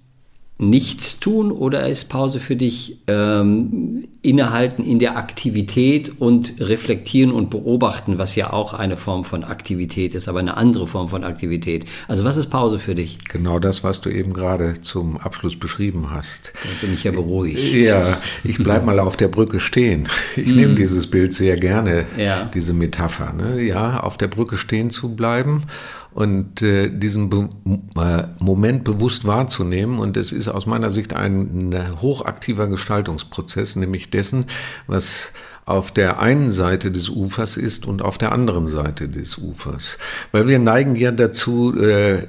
nichts 0.59 1.19
tun 1.19 1.51
oder 1.51 1.87
ist 1.87 2.05
Pause 2.05 2.39
für 2.39 2.55
dich 2.55 2.99
ähm, 3.07 4.07
innehalten 4.21 4.83
in 4.83 4.99
der 4.99 5.17
Aktivität 5.17 6.21
und 6.21 6.53
reflektieren 6.59 7.31
und 7.31 7.49
beobachten, 7.49 8.17
was 8.19 8.35
ja 8.35 8.53
auch 8.53 8.73
eine 8.73 8.95
Form 8.95 9.25
von 9.25 9.43
Aktivität 9.43 10.15
ist, 10.15 10.29
aber 10.29 10.39
eine 10.39 10.55
andere 10.55 10.87
Form 10.87 11.09
von 11.09 11.23
Aktivität. 11.23 11.85
Also 12.07 12.23
was 12.23 12.37
ist 12.37 12.47
Pause 12.47 12.79
für 12.79 12.95
dich? 12.95 13.17
Genau 13.27 13.59
das, 13.59 13.83
was 13.83 13.99
du 13.99 14.09
eben 14.09 14.31
gerade 14.31 14.79
zum 14.81 15.17
Abschluss 15.17 15.57
beschrieben 15.57 16.11
hast. 16.11 16.53
Da 16.63 16.69
bin 16.81 16.93
ich 16.93 17.03
ja 17.03 17.11
beruhigt. 17.11 17.73
Ja, 17.73 18.17
ich 18.43 18.57
bleibe 18.57 18.85
mal 18.85 18.99
auf 18.99 19.17
der 19.17 19.27
Brücke 19.27 19.59
stehen. 19.59 20.07
Ich 20.37 20.53
mm. 20.53 20.55
nehme 20.55 20.75
dieses 20.75 21.07
Bild 21.07 21.33
sehr 21.33 21.57
gerne, 21.57 22.05
ja. 22.17 22.49
diese 22.53 22.73
Metapher. 22.73 23.33
Ne? 23.33 23.61
Ja, 23.61 23.99
auf 23.99 24.17
der 24.17 24.27
Brücke 24.27 24.55
stehen 24.57 24.89
zu 24.89 25.15
bleiben 25.15 25.63
und 26.13 26.61
äh, 26.61 26.89
diesen 26.89 27.29
Be 27.29 27.49
äh, 27.97 28.23
Moment 28.39 28.83
bewusst 28.83 29.25
wahrzunehmen. 29.25 29.99
Und 29.99 30.17
es 30.17 30.31
ist 30.31 30.47
aus 30.47 30.65
meiner 30.65 30.91
Sicht 30.91 31.13
ein, 31.13 31.73
ein 31.73 32.01
hochaktiver 32.01 32.67
Gestaltungsprozess, 32.67 33.75
nämlich 33.75 34.09
dessen, 34.09 34.45
was 34.87 35.33
auf 35.65 35.91
der 35.91 36.19
einen 36.19 36.51
Seite 36.51 36.91
des 36.91 37.09
Ufers 37.09 37.57
ist 37.57 37.85
und 37.85 38.01
auf 38.01 38.17
der 38.17 38.31
anderen 38.31 38.67
Seite 38.67 39.07
des 39.07 39.37
Ufers. 39.37 39.97
Weil 40.31 40.47
wir 40.47 40.59
neigen 40.59 40.95
ja 40.95 41.11
dazu, 41.11 41.75
äh, 41.79 42.27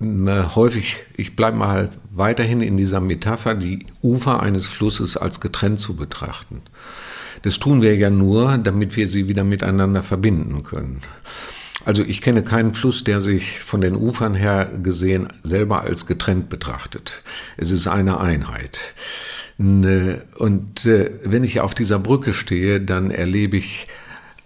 häufig, 0.00 0.96
ich 1.16 1.34
bleibe 1.36 1.56
mal 1.56 1.90
weiterhin 2.12 2.60
in 2.60 2.76
dieser 2.76 3.00
Metapher, 3.00 3.54
die 3.54 3.86
Ufer 4.02 4.40
eines 4.40 4.66
Flusses 4.68 5.16
als 5.16 5.40
getrennt 5.40 5.80
zu 5.80 5.96
betrachten. 5.96 6.62
Das 7.42 7.58
tun 7.58 7.82
wir 7.82 7.96
ja 7.96 8.10
nur, 8.10 8.58
damit 8.58 8.96
wir 8.96 9.06
sie 9.06 9.28
wieder 9.28 9.44
miteinander 9.44 10.02
verbinden 10.02 10.62
können. 10.62 11.00
Also 11.84 12.02
ich 12.02 12.22
kenne 12.22 12.42
keinen 12.42 12.72
Fluss, 12.72 13.04
der 13.04 13.20
sich 13.20 13.60
von 13.60 13.80
den 13.80 13.94
Ufern 13.94 14.34
her 14.34 14.70
gesehen 14.82 15.28
selber 15.42 15.82
als 15.82 16.06
getrennt 16.06 16.48
betrachtet. 16.48 17.22
Es 17.56 17.70
ist 17.70 17.86
eine 17.86 18.20
Einheit. 18.20 18.94
Und 19.58 20.86
äh, 20.86 21.10
wenn 21.22 21.44
ich 21.44 21.60
auf 21.60 21.74
dieser 21.74 21.98
Brücke 21.98 22.32
stehe, 22.32 22.80
dann 22.80 23.10
erlebe 23.10 23.56
ich 23.56 23.86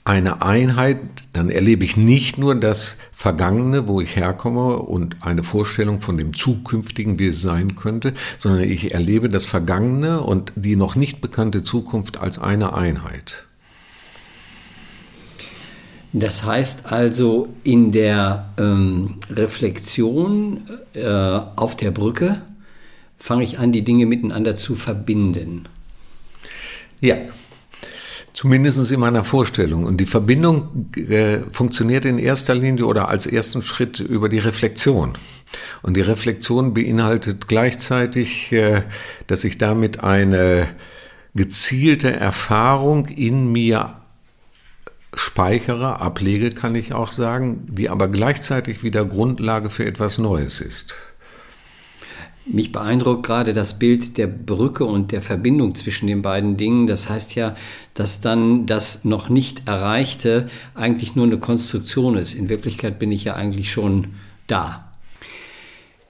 eine 0.04 0.40
Einheit, 0.40 1.00
dann 1.34 1.50
erlebe 1.50 1.84
ich 1.84 1.96
nicht 1.98 2.38
nur 2.38 2.54
das 2.54 2.96
Vergangene, 3.12 3.88
wo 3.88 4.00
ich 4.00 4.16
herkomme 4.16 4.76
und 4.76 5.16
eine 5.20 5.42
Vorstellung 5.42 6.00
von 6.00 6.16
dem 6.16 6.32
Zukünftigen, 6.32 7.18
wie 7.18 7.28
es 7.28 7.42
sein 7.42 7.76
könnte, 7.76 8.14
sondern 8.38 8.62
ich 8.62 8.94
erlebe 8.94 9.28
das 9.28 9.44
Vergangene 9.44 10.22
und 10.22 10.52
die 10.56 10.76
noch 10.76 10.96
nicht 10.96 11.20
bekannte 11.20 11.62
Zukunft 11.62 12.18
als 12.18 12.38
eine 12.38 12.72
Einheit. 12.72 13.47
Das 16.12 16.44
heißt 16.44 16.86
also, 16.86 17.48
in 17.64 17.92
der 17.92 18.50
ähm, 18.58 19.16
Reflexion 19.30 20.62
äh, 20.94 21.06
auf 21.06 21.76
der 21.76 21.90
Brücke 21.90 22.40
fange 23.18 23.44
ich 23.44 23.58
an, 23.58 23.72
die 23.72 23.82
Dinge 23.82 24.06
miteinander 24.06 24.56
zu 24.56 24.74
verbinden. 24.74 25.68
Ja, 27.00 27.16
zumindest 28.32 28.90
in 28.90 29.00
meiner 29.00 29.24
Vorstellung. 29.24 29.84
Und 29.84 29.98
die 29.98 30.06
Verbindung 30.06 30.90
äh, 30.96 31.40
funktioniert 31.50 32.04
in 32.04 32.18
erster 32.18 32.54
Linie 32.54 32.86
oder 32.86 33.08
als 33.08 33.26
ersten 33.26 33.62
Schritt 33.62 34.00
über 34.00 34.28
die 34.28 34.38
Reflexion. 34.38 35.12
Und 35.82 35.96
die 35.96 36.02
Reflexion 36.02 36.72
beinhaltet 36.72 37.48
gleichzeitig, 37.48 38.52
äh, 38.52 38.82
dass 39.26 39.44
ich 39.44 39.58
damit 39.58 40.02
eine 40.02 40.68
gezielte 41.34 42.12
Erfahrung 42.12 43.06
in 43.06 43.52
mir 43.52 43.97
speichere, 45.18 46.00
ablege, 46.00 46.50
kann 46.50 46.74
ich 46.74 46.94
auch 46.94 47.10
sagen, 47.10 47.66
die 47.68 47.88
aber 47.88 48.08
gleichzeitig 48.08 48.82
wieder 48.82 49.04
Grundlage 49.04 49.68
für 49.68 49.84
etwas 49.84 50.18
Neues 50.18 50.60
ist. 50.60 50.94
Mich 52.46 52.72
beeindruckt 52.72 53.26
gerade 53.26 53.52
das 53.52 53.78
Bild 53.78 54.16
der 54.16 54.28
Brücke 54.28 54.84
und 54.84 55.12
der 55.12 55.20
Verbindung 55.20 55.74
zwischen 55.74 56.06
den 56.06 56.22
beiden 56.22 56.56
Dingen. 56.56 56.86
Das 56.86 57.10
heißt 57.10 57.34
ja, 57.34 57.54
dass 57.94 58.20
dann 58.20 58.64
das 58.64 59.04
noch 59.04 59.28
nicht 59.28 59.68
Erreichte 59.68 60.48
eigentlich 60.74 61.14
nur 61.14 61.26
eine 61.26 61.38
Konstruktion 61.38 62.16
ist. 62.16 62.34
In 62.34 62.48
Wirklichkeit 62.48 62.98
bin 62.98 63.12
ich 63.12 63.24
ja 63.24 63.34
eigentlich 63.34 63.70
schon 63.70 64.14
da. 64.46 64.87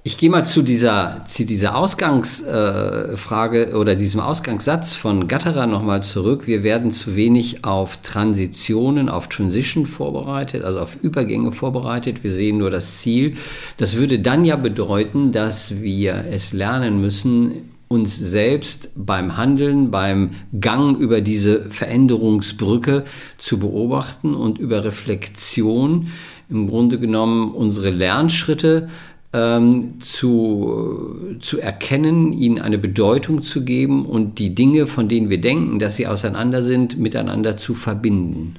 Ich 0.05 0.17
gehe 0.17 0.31
mal 0.31 0.45
zu 0.45 0.63
dieser, 0.63 1.25
zu 1.27 1.45
dieser 1.45 1.77
Ausgangsfrage 1.77 3.71
äh, 3.71 3.75
oder 3.75 3.97
diesem 3.97 4.21
Ausgangssatz 4.21 4.95
von 4.95 5.27
Gatterer 5.27 5.67
nochmal 5.67 6.03
zurück. 6.03 6.47
Wir 6.47 6.63
werden 6.63 6.93
zu 6.93 7.17
wenig 7.17 7.65
auf 7.65 7.97
Transitionen, 7.99 9.09
auf 9.09 9.29
Transition 9.29 9.87
vorbereitet, 9.87 10.65
also 10.65 10.79
auf 10.79 10.97
Übergänge 11.03 11.51
vorbereitet. 11.51 12.23
Wir 12.23 12.31
sehen 12.31 12.59
nur 12.59 12.71
das 12.71 12.99
Ziel. 12.99 13.35
Das 13.77 13.97
würde 13.97 14.21
dann 14.21 14.45
ja 14.45 14.55
bedeuten, 14.55 15.33
dass 15.33 15.83
wir 15.83 16.27
es 16.31 16.53
lernen 16.53 17.01
müssen, 17.01 17.73
uns 17.89 18.17
selbst 18.17 18.91
beim 18.95 19.37
Handeln, 19.37 19.91
beim 19.91 20.31
Gang 20.61 20.97
über 20.99 21.23
diese 21.23 21.71
Veränderungsbrücke 21.71 23.05
zu 23.39 23.59
beobachten 23.59 24.35
und 24.35 24.59
über 24.59 24.85
Reflexion 24.85 26.09
im 26.51 26.67
Grunde 26.69 26.99
genommen 26.99 27.53
unsere 27.53 27.91
Lernschritte 27.91 28.89
ähm, 29.33 30.01
zu, 30.01 31.37
zu 31.41 31.61
erkennen, 31.61 32.33
ihnen 32.33 32.59
eine 32.59 32.79
Bedeutung 32.79 33.43
zu 33.43 33.65
geben 33.65 34.07
und 34.07 34.39
die 34.39 34.55
Dinge, 34.55 34.87
von 34.87 35.09
denen 35.09 35.29
wir 35.29 35.41
denken, 35.41 35.79
dass 35.79 35.97
sie 35.97 36.07
auseinander 36.07 36.63
sind, 36.63 36.99
miteinander 36.99 37.57
zu 37.57 37.75
verbinden. 37.75 38.57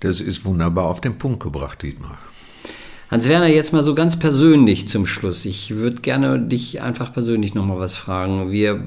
Das 0.00 0.20
ist 0.20 0.44
wunderbar 0.44 0.86
auf 0.86 1.00
den 1.00 1.18
Punkt 1.18 1.40
gebracht, 1.40 1.82
Dietmar. 1.82 2.18
Hans-Werner, 3.10 3.48
jetzt 3.48 3.72
mal 3.72 3.82
so 3.82 3.94
ganz 3.94 4.18
persönlich 4.18 4.86
zum 4.86 5.06
Schluss. 5.06 5.46
Ich 5.46 5.74
würde 5.76 6.02
gerne 6.02 6.38
dich 6.38 6.82
einfach 6.82 7.12
persönlich 7.12 7.54
nochmal 7.54 7.78
was 7.78 7.96
fragen. 7.96 8.50
Wir 8.50 8.84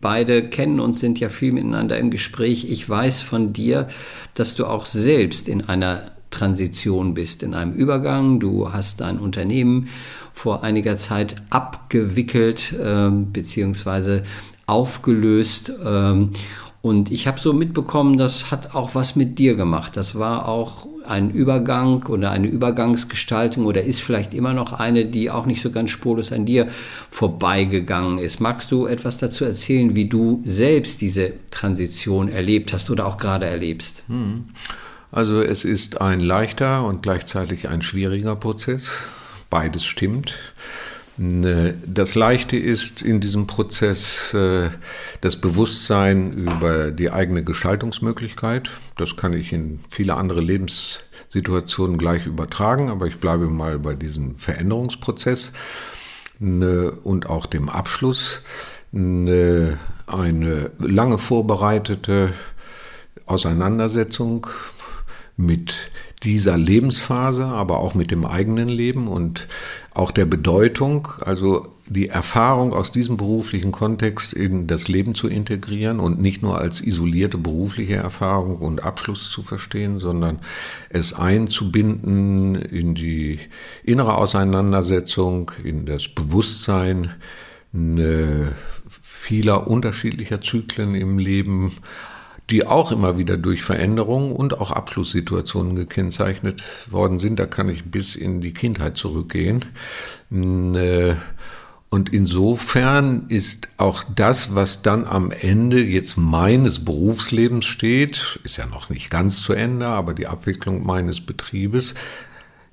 beide 0.00 0.48
kennen 0.48 0.78
uns, 0.78 1.00
sind 1.00 1.18
ja 1.18 1.28
viel 1.28 1.50
miteinander 1.50 1.98
im 1.98 2.10
Gespräch. 2.10 2.70
Ich 2.70 2.88
weiß 2.88 3.20
von 3.22 3.52
dir, 3.52 3.88
dass 4.34 4.54
du 4.54 4.66
auch 4.66 4.86
selbst 4.86 5.48
in 5.48 5.62
einer 5.62 6.13
Transition 6.34 7.14
bist, 7.14 7.42
in 7.44 7.54
einem 7.54 7.72
Übergang. 7.72 8.40
Du 8.40 8.72
hast 8.72 9.00
dein 9.00 9.18
Unternehmen 9.18 9.88
vor 10.32 10.64
einiger 10.64 10.96
Zeit 10.96 11.36
abgewickelt 11.50 12.72
äh, 12.72 13.08
bzw. 13.08 14.22
aufgelöst. 14.66 15.72
Ähm, 15.84 16.30
und 16.82 17.10
ich 17.10 17.26
habe 17.26 17.40
so 17.40 17.52
mitbekommen, 17.54 18.18
das 18.18 18.50
hat 18.50 18.74
auch 18.74 18.94
was 18.94 19.16
mit 19.16 19.38
dir 19.38 19.54
gemacht. 19.54 19.96
Das 19.96 20.18
war 20.18 20.48
auch 20.48 20.86
ein 21.06 21.30
Übergang 21.30 22.02
oder 22.06 22.30
eine 22.30 22.48
Übergangsgestaltung 22.48 23.64
oder 23.64 23.84
ist 23.84 24.02
vielleicht 24.02 24.34
immer 24.34 24.52
noch 24.52 24.72
eine, 24.72 25.06
die 25.06 25.30
auch 25.30 25.46
nicht 25.46 25.62
so 25.62 25.70
ganz 25.70 25.90
spurlos 25.90 26.32
an 26.32 26.44
dir 26.44 26.68
vorbeigegangen 27.08 28.18
ist. 28.18 28.40
Magst 28.40 28.70
du 28.72 28.86
etwas 28.86 29.18
dazu 29.18 29.44
erzählen, 29.44 29.94
wie 29.94 30.08
du 30.08 30.42
selbst 30.44 31.00
diese 31.00 31.32
Transition 31.50 32.28
erlebt 32.28 32.72
hast 32.72 32.90
oder 32.90 33.06
auch 33.06 33.16
gerade 33.16 33.46
erlebst? 33.46 34.02
Hm. 34.08 34.46
Also 35.14 35.40
es 35.42 35.64
ist 35.64 36.00
ein 36.00 36.18
leichter 36.18 36.84
und 36.84 37.04
gleichzeitig 37.04 37.68
ein 37.68 37.82
schwieriger 37.82 38.34
Prozess. 38.34 39.04
Beides 39.48 39.84
stimmt. 39.84 40.36
Ne, 41.16 41.74
das 41.86 42.16
Leichte 42.16 42.56
ist 42.56 43.00
in 43.00 43.20
diesem 43.20 43.46
Prozess 43.46 44.34
äh, 44.34 44.70
das 45.20 45.36
Bewusstsein 45.36 46.32
über 46.32 46.90
die 46.90 47.12
eigene 47.12 47.44
Gestaltungsmöglichkeit. 47.44 48.70
Das 48.96 49.14
kann 49.14 49.34
ich 49.34 49.52
in 49.52 49.78
viele 49.88 50.16
andere 50.16 50.40
Lebenssituationen 50.40 51.96
gleich 51.96 52.26
übertragen, 52.26 52.90
aber 52.90 53.06
ich 53.06 53.18
bleibe 53.18 53.46
mal 53.46 53.78
bei 53.78 53.94
diesem 53.94 54.36
Veränderungsprozess 54.40 55.52
und 56.40 57.26
auch 57.30 57.46
dem 57.46 57.68
Abschluss. 57.68 58.42
Ne, 58.90 59.78
eine 60.08 60.72
lange 60.80 61.18
vorbereitete 61.18 62.32
Auseinandersetzung 63.26 64.48
mit 65.36 65.90
dieser 66.22 66.56
Lebensphase, 66.56 67.44
aber 67.44 67.78
auch 67.78 67.94
mit 67.94 68.10
dem 68.10 68.24
eigenen 68.24 68.68
Leben 68.68 69.08
und 69.08 69.48
auch 69.92 70.10
der 70.10 70.26
Bedeutung, 70.26 71.08
also 71.20 71.66
die 71.86 72.08
Erfahrung 72.08 72.72
aus 72.72 72.92
diesem 72.92 73.16
beruflichen 73.16 73.70
Kontext 73.70 74.32
in 74.32 74.66
das 74.66 74.88
Leben 74.88 75.14
zu 75.14 75.28
integrieren 75.28 76.00
und 76.00 76.20
nicht 76.20 76.42
nur 76.42 76.58
als 76.58 76.80
isolierte 76.80 77.36
berufliche 77.36 77.96
Erfahrung 77.96 78.56
und 78.56 78.82
Abschluss 78.82 79.30
zu 79.30 79.42
verstehen, 79.42 79.98
sondern 79.98 80.38
es 80.88 81.12
einzubinden 81.12 82.54
in 82.54 82.94
die 82.94 83.38
innere 83.82 84.16
Auseinandersetzung, 84.16 85.50
in 85.62 85.84
das 85.84 86.08
Bewusstsein 86.08 87.10
vieler 89.02 89.66
unterschiedlicher 89.66 90.40
Zyklen 90.40 90.94
im 90.94 91.18
Leben, 91.18 91.72
die 92.50 92.66
auch 92.66 92.92
immer 92.92 93.16
wieder 93.16 93.36
durch 93.36 93.62
Veränderungen 93.62 94.32
und 94.32 94.60
auch 94.60 94.70
Abschlusssituationen 94.70 95.74
gekennzeichnet 95.74 96.62
worden 96.90 97.18
sind. 97.18 97.38
Da 97.38 97.46
kann 97.46 97.68
ich 97.68 97.84
bis 97.84 98.16
in 98.16 98.40
die 98.40 98.52
Kindheit 98.52 98.96
zurückgehen. 98.96 99.64
Äh, 100.30 101.14
und 101.88 102.12
insofern 102.12 103.26
ist 103.28 103.68
auch 103.76 104.02
das, 104.02 104.54
was 104.54 104.82
dann 104.82 105.06
am 105.06 105.30
Ende 105.30 105.80
jetzt 105.80 106.16
meines 106.16 106.84
Berufslebens 106.84 107.66
steht, 107.66 108.40
ist 108.42 108.56
ja 108.56 108.66
noch 108.66 108.90
nicht 108.90 109.10
ganz 109.10 109.42
zu 109.42 109.52
Ende, 109.52 109.86
aber 109.86 110.12
die 110.12 110.26
Abwicklung 110.26 110.84
meines 110.84 111.20
Betriebes, 111.20 111.94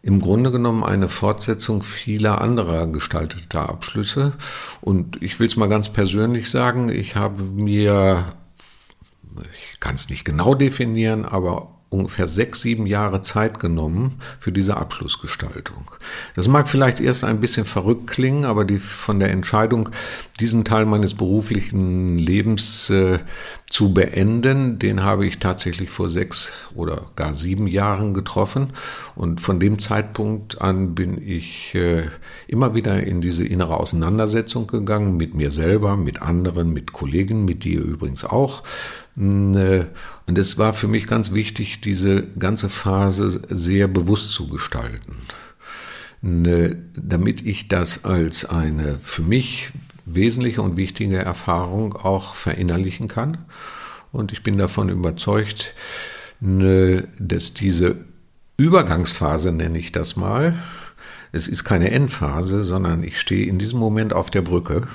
im 0.01 0.19
Grunde 0.19 0.51
genommen 0.51 0.83
eine 0.83 1.07
Fortsetzung 1.07 1.83
vieler 1.83 2.41
anderer 2.41 2.87
gestalteter 2.87 3.69
Abschlüsse. 3.69 4.33
Und 4.81 5.21
ich 5.21 5.39
will 5.39 5.45
es 5.45 5.55
mal 5.55 5.69
ganz 5.69 5.89
persönlich 5.89 6.49
sagen, 6.49 6.89
ich 6.89 7.15
habe 7.15 7.43
mir 7.43 8.33
ich 9.51 9.79
kann 9.79 9.95
es 9.95 10.09
nicht 10.09 10.25
genau 10.25 10.55
definieren, 10.55 11.25
aber 11.25 11.81
ungefähr 11.91 12.29
sechs, 12.29 12.61
sieben 12.61 12.87
Jahre 12.87 13.21
Zeit 13.21 13.59
genommen 13.59 14.21
für 14.39 14.53
diese 14.53 14.77
Abschlussgestaltung. 14.77 15.91
Das 16.35 16.47
mag 16.47 16.69
vielleicht 16.69 17.01
erst 17.01 17.25
ein 17.25 17.41
bisschen 17.41 17.65
verrückt 17.65 18.07
klingen, 18.07 18.45
aber 18.45 18.63
die, 18.63 18.79
von 18.79 19.19
der 19.19 19.29
Entscheidung, 19.29 19.89
diesen 20.39 20.63
Teil 20.63 20.85
meines 20.85 21.15
beruflichen 21.15 22.17
Lebens 22.17 22.89
äh, 22.89 23.19
zu 23.69 23.93
beenden, 23.93 24.79
den 24.79 25.03
habe 25.03 25.25
ich 25.25 25.39
tatsächlich 25.39 25.89
vor 25.89 26.07
sechs 26.07 26.53
oder 26.73 27.07
gar 27.17 27.33
sieben 27.33 27.67
Jahren 27.67 28.13
getroffen. 28.13 28.71
Und 29.15 29.41
von 29.41 29.59
dem 29.59 29.77
Zeitpunkt 29.77 30.61
an 30.61 30.95
bin 30.95 31.21
ich 31.21 31.75
äh, 31.75 32.03
immer 32.47 32.73
wieder 32.73 33.03
in 33.03 33.19
diese 33.19 33.43
innere 33.43 33.75
Auseinandersetzung 33.75 34.65
gegangen, 34.65 35.17
mit 35.17 35.33
mir 35.35 35.51
selber, 35.51 35.97
mit 35.97 36.21
anderen, 36.21 36.71
mit 36.71 36.93
Kollegen, 36.93 37.43
mit 37.43 37.65
dir 37.65 37.81
übrigens 37.81 38.23
auch 38.23 38.63
und 39.15 40.37
es 40.37 40.57
war 40.57 40.73
für 40.73 40.87
mich 40.87 41.05
ganz 41.05 41.33
wichtig, 41.33 41.81
diese 41.81 42.27
ganze 42.39 42.69
Phase 42.69 43.41
sehr 43.49 43.87
bewusst 43.87 44.31
zu 44.31 44.47
gestalten, 44.47 45.17
äh, 46.23 46.75
damit 46.95 47.45
ich 47.45 47.67
das 47.67 48.05
als 48.05 48.45
eine 48.45 48.99
für 48.99 49.21
mich 49.21 49.71
wesentliche 50.05 50.61
und 50.61 50.77
wichtige 50.77 51.17
Erfahrung 51.17 51.93
auch 51.93 52.35
verinnerlichen 52.35 53.07
kann. 53.07 53.39
Und 54.13 54.31
ich 54.31 54.43
bin 54.43 54.57
davon 54.57 54.89
überzeugt, 54.89 55.75
äh, 56.41 57.03
dass 57.19 57.53
diese 57.53 57.97
Übergangsphase, 58.55 59.51
nenne 59.51 59.77
ich 59.77 59.91
das 59.91 60.15
mal, 60.15 60.55
es 61.33 61.47
ist 61.47 61.63
keine 61.63 61.91
Endphase, 61.91 62.63
sondern 62.63 63.03
ich 63.03 63.19
stehe 63.19 63.45
in 63.45 63.57
diesem 63.57 63.79
Moment 63.79 64.13
auf 64.13 64.29
der 64.29 64.41
Brücke. 64.41 64.87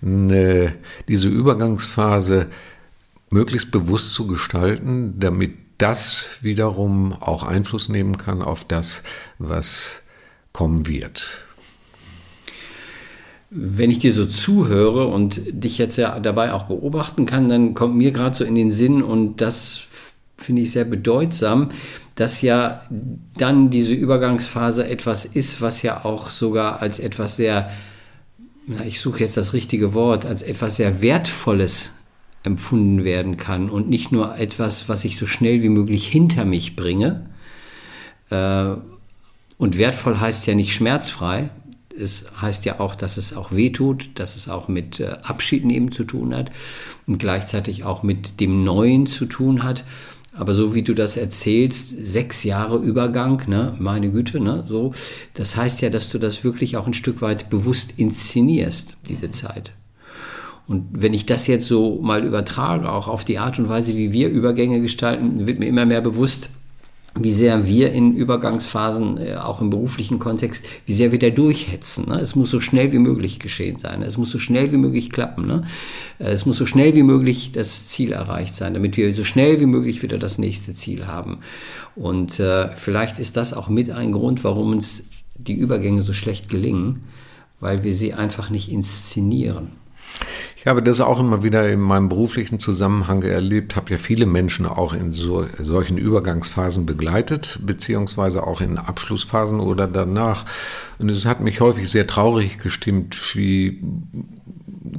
Diese 0.00 1.28
Übergangsphase 1.28 2.48
möglichst 3.34 3.72
bewusst 3.72 4.14
zu 4.14 4.28
gestalten, 4.28 5.18
damit 5.18 5.52
das 5.78 6.38
wiederum 6.40 7.12
auch 7.12 7.42
Einfluss 7.42 7.88
nehmen 7.88 8.16
kann 8.16 8.42
auf 8.42 8.64
das, 8.64 9.02
was 9.38 10.02
kommen 10.52 10.86
wird. 10.86 11.42
Wenn 13.50 13.90
ich 13.90 13.98
dir 13.98 14.12
so 14.12 14.24
zuhöre 14.24 15.08
und 15.08 15.42
dich 15.50 15.78
jetzt 15.78 15.96
ja 15.96 16.20
dabei 16.20 16.52
auch 16.52 16.64
beobachten 16.64 17.26
kann, 17.26 17.48
dann 17.48 17.74
kommt 17.74 17.96
mir 17.96 18.12
gerade 18.12 18.36
so 18.36 18.44
in 18.44 18.54
den 18.54 18.70
Sinn 18.70 19.02
und 19.02 19.40
das 19.40 19.82
finde 20.36 20.62
ich 20.62 20.70
sehr 20.70 20.84
bedeutsam, 20.84 21.70
dass 22.14 22.40
ja 22.40 22.82
dann 23.36 23.68
diese 23.68 23.94
Übergangsphase 23.94 24.86
etwas 24.86 25.24
ist, 25.24 25.60
was 25.60 25.82
ja 25.82 26.04
auch 26.04 26.30
sogar 26.30 26.82
als 26.82 27.00
etwas 27.00 27.36
sehr, 27.36 27.70
na, 28.68 28.84
ich 28.84 29.00
suche 29.00 29.20
jetzt 29.20 29.36
das 29.36 29.52
richtige 29.52 29.92
Wort, 29.92 30.24
als 30.24 30.42
etwas 30.42 30.76
sehr 30.76 31.02
Wertvolles 31.02 31.94
empfunden 32.44 33.04
werden 33.04 33.36
kann 33.36 33.70
und 33.70 33.88
nicht 33.88 34.12
nur 34.12 34.36
etwas, 34.36 34.88
was 34.88 35.04
ich 35.04 35.16
so 35.16 35.26
schnell 35.26 35.62
wie 35.62 35.70
möglich 35.70 36.06
hinter 36.06 36.44
mich 36.44 36.76
bringe. 36.76 37.26
Äh, 38.30 38.74
und 39.56 39.78
wertvoll 39.78 40.20
heißt 40.20 40.46
ja 40.46 40.54
nicht 40.54 40.74
schmerzfrei. 40.74 41.50
Es 41.98 42.26
heißt 42.40 42.64
ja 42.64 42.80
auch, 42.80 42.94
dass 42.94 43.16
es 43.16 43.34
auch 43.34 43.52
wehtut, 43.52 44.10
dass 44.16 44.36
es 44.36 44.48
auch 44.48 44.68
mit 44.68 45.00
äh, 45.00 45.16
Abschied 45.22 45.64
nehmen 45.64 45.90
zu 45.90 46.04
tun 46.04 46.34
hat 46.34 46.50
und 47.06 47.18
gleichzeitig 47.18 47.84
auch 47.84 48.02
mit 48.02 48.40
dem 48.40 48.62
Neuen 48.62 49.06
zu 49.06 49.26
tun 49.26 49.62
hat. 49.62 49.84
Aber 50.36 50.54
so 50.54 50.74
wie 50.74 50.82
du 50.82 50.94
das 50.94 51.16
erzählst, 51.16 51.90
sechs 51.90 52.42
Jahre 52.42 52.78
Übergang, 52.78 53.40
ne, 53.46 53.74
meine 53.78 54.10
Güte, 54.10 54.40
ne, 54.40 54.64
so, 54.66 54.92
das 55.34 55.56
heißt 55.56 55.80
ja, 55.80 55.90
dass 55.90 56.10
du 56.10 56.18
das 56.18 56.42
wirklich 56.42 56.76
auch 56.76 56.88
ein 56.88 56.94
Stück 56.94 57.22
weit 57.22 57.48
bewusst 57.50 57.94
inszenierst, 57.96 58.96
diese 59.08 59.30
Zeit. 59.30 59.72
Und 60.66 60.86
wenn 60.92 61.12
ich 61.12 61.26
das 61.26 61.46
jetzt 61.46 61.66
so 61.66 62.00
mal 62.00 62.24
übertrage, 62.24 62.90
auch 62.90 63.08
auf 63.08 63.24
die 63.24 63.38
Art 63.38 63.58
und 63.58 63.68
Weise, 63.68 63.96
wie 63.96 64.12
wir 64.12 64.28
Übergänge 64.28 64.80
gestalten, 64.80 65.46
wird 65.46 65.58
mir 65.58 65.66
immer 65.66 65.84
mehr 65.84 66.00
bewusst, 66.00 66.48
wie 67.16 67.30
sehr 67.30 67.66
wir 67.66 67.92
in 67.92 68.16
Übergangsphasen, 68.16 69.18
äh, 69.18 69.34
auch 69.36 69.60
im 69.60 69.70
beruflichen 69.70 70.18
Kontext, 70.18 70.66
wie 70.86 70.94
sehr 70.94 71.12
wir 71.12 71.18
da 71.20 71.30
durchhetzen. 71.30 72.08
Ne? 72.08 72.18
Es 72.18 72.34
muss 72.34 72.50
so 72.50 72.60
schnell 72.60 72.92
wie 72.92 72.98
möglich 72.98 73.38
geschehen 73.38 73.78
sein. 73.78 74.02
Es 74.02 74.18
muss 74.18 74.30
so 74.30 74.40
schnell 74.40 74.72
wie 74.72 74.78
möglich 74.78 75.10
klappen. 75.10 75.46
Ne? 75.46 75.64
Äh, 76.18 76.32
es 76.32 76.44
muss 76.44 76.56
so 76.56 76.66
schnell 76.66 76.96
wie 76.96 77.04
möglich 77.04 77.52
das 77.52 77.86
Ziel 77.86 78.12
erreicht 78.12 78.56
sein, 78.56 78.74
damit 78.74 78.96
wir 78.96 79.14
so 79.14 79.22
schnell 79.22 79.60
wie 79.60 79.66
möglich 79.66 80.02
wieder 80.02 80.18
das 80.18 80.38
nächste 80.38 80.74
Ziel 80.74 81.06
haben. 81.06 81.38
Und 81.94 82.40
äh, 82.40 82.70
vielleicht 82.76 83.20
ist 83.20 83.36
das 83.36 83.54
auch 83.54 83.68
mit 83.68 83.90
ein 83.90 84.10
Grund, 84.10 84.42
warum 84.42 84.72
uns 84.72 85.04
die 85.36 85.54
Übergänge 85.54 86.02
so 86.02 86.12
schlecht 86.12 86.48
gelingen, 86.48 87.04
weil 87.60 87.84
wir 87.84 87.92
sie 87.92 88.12
einfach 88.12 88.50
nicht 88.50 88.72
inszenieren. 88.72 89.84
Ich 90.64 90.68
habe 90.70 90.82
das 90.82 91.02
auch 91.02 91.20
immer 91.20 91.42
wieder 91.42 91.70
in 91.70 91.80
meinem 91.80 92.08
beruflichen 92.08 92.58
Zusammenhang 92.58 93.22
erlebt, 93.22 93.76
habe 93.76 93.90
ja 93.90 93.98
viele 93.98 94.24
Menschen 94.24 94.64
auch 94.64 94.94
in 94.94 95.12
so, 95.12 95.46
solchen 95.60 95.98
Übergangsphasen 95.98 96.86
begleitet, 96.86 97.58
beziehungsweise 97.60 98.46
auch 98.46 98.62
in 98.62 98.78
Abschlussphasen 98.78 99.60
oder 99.60 99.86
danach. 99.86 100.46
Und 100.98 101.10
es 101.10 101.26
hat 101.26 101.42
mich 101.42 101.60
häufig 101.60 101.90
sehr 101.90 102.06
traurig 102.06 102.56
gestimmt, 102.60 103.14
wie 103.36 103.82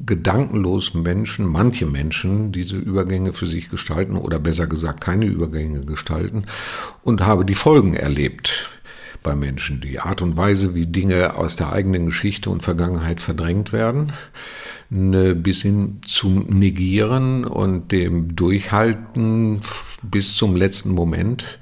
gedankenlos 0.05 0.93
Menschen, 0.93 1.47
manche 1.47 1.87
Menschen, 1.87 2.51
diese 2.51 2.77
Übergänge 2.77 3.33
für 3.33 3.47
sich 3.47 3.69
gestalten 3.69 4.17
oder 4.17 4.37
besser 4.37 4.67
gesagt 4.67 5.01
keine 5.01 5.25
Übergänge 5.25 5.83
gestalten 5.83 6.43
und 7.03 7.25
habe 7.25 7.43
die 7.43 7.55
Folgen 7.55 7.95
erlebt 7.95 8.74
bei 9.25 9.35
Menschen. 9.35 9.81
Die 9.81 9.99
Art 9.99 10.21
und 10.21 10.37
Weise, 10.37 10.75
wie 10.75 10.85
Dinge 10.85 11.35
aus 11.35 11.55
der 11.55 11.73
eigenen 11.73 12.05
Geschichte 12.05 12.49
und 12.51 12.61
Vergangenheit 12.61 13.19
verdrängt 13.19 13.73
werden, 13.73 14.13
ne, 14.89 15.35
bis 15.35 15.63
hin 15.63 15.99
zum 16.07 16.45
Negieren 16.47 17.43
und 17.43 17.91
dem 17.91 18.35
Durchhalten 18.35 19.59
bis 20.03 20.35
zum 20.35 20.55
letzten 20.55 20.91
Moment, 20.91 21.59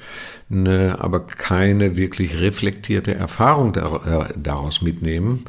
ne, 0.50 0.98
aber 1.00 1.22
keine 1.22 1.96
wirklich 1.96 2.42
reflektierte 2.42 3.16
Erfahrung 3.16 3.74
äh, 3.76 4.34
daraus 4.36 4.82
mitnehmen, 4.82 5.46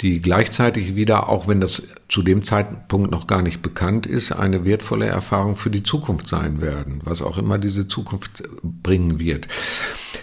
die 0.00 0.20
gleichzeitig 0.20 0.96
wieder, 0.96 1.28
auch 1.28 1.46
wenn 1.48 1.60
das 1.60 1.82
zu 2.08 2.22
dem 2.22 2.42
Zeitpunkt 2.42 3.10
noch 3.10 3.26
gar 3.26 3.42
nicht 3.42 3.62
bekannt 3.62 4.06
ist, 4.06 4.32
eine 4.32 4.64
wertvolle 4.64 5.06
Erfahrung 5.06 5.54
für 5.54 5.70
die 5.70 5.82
Zukunft 5.82 6.26
sein 6.26 6.60
werden, 6.60 7.00
was 7.04 7.22
auch 7.22 7.38
immer 7.38 7.58
diese 7.58 7.88
Zukunft 7.88 8.42
bringen 8.62 9.18
wird. 9.20 9.48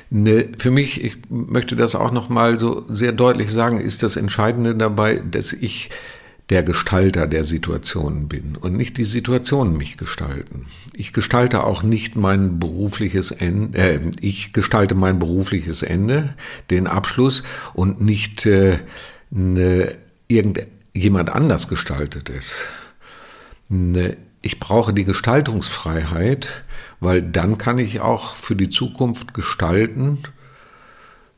Ne, 0.10 0.50
für 0.58 0.72
mich, 0.72 1.04
ich 1.04 1.18
möchte 1.30 1.76
das 1.76 1.96
auch 1.96 2.12
noch 2.12 2.30
mal 2.30 2.60
so 2.60 2.86
sehr 2.90 3.12
deutlich 3.12 3.52
sagen, 3.52 3.80
ist 3.80 4.04
das 4.04 4.16
Entscheidende 4.16 4.76
dabei, 4.76 5.22
dass 5.30 5.54
ich 5.54 5.90
der 6.50 6.64
Gestalter 6.64 7.28
der 7.28 7.44
Situationen 7.44 8.30
bin 8.30 8.56
und 8.56 8.74
nicht 8.74 8.98
die 8.98 9.04
Situationen 9.04 9.76
mich 9.76 9.98
gestalten. 9.98 10.68
Ich 10.94 11.12
gestalte 11.12 11.64
auch 11.66 11.84
nicht 11.84 12.16
mein 12.16 12.58
berufliches 12.58 13.32
Ende, 13.32 13.78
äh, 13.78 14.00
ich 14.22 14.54
gestalte 14.54 14.96
mein 14.96 15.20
berufliches 15.20 15.84
Ende, 15.84 16.36
den 16.70 16.88
Abschluss 16.88 17.44
und 17.74 18.00
nicht 18.00 18.46
äh, 18.46 18.80
ne, 19.30 19.96
irgendjemand 20.28 21.30
anders 21.30 21.68
gestaltet 21.68 22.30
es. 22.30 22.66
Ne, 23.70 24.18
ich 24.42 24.60
brauche 24.60 24.94
die 24.94 25.06
Gestaltungsfreiheit, 25.06 26.64
weil 27.00 27.22
dann 27.22 27.58
kann 27.58 27.78
ich 27.80 28.00
auch 28.02 28.36
für 28.36 28.56
die 28.56 28.70
Zukunft 28.70 29.34
gestalten 29.34 30.20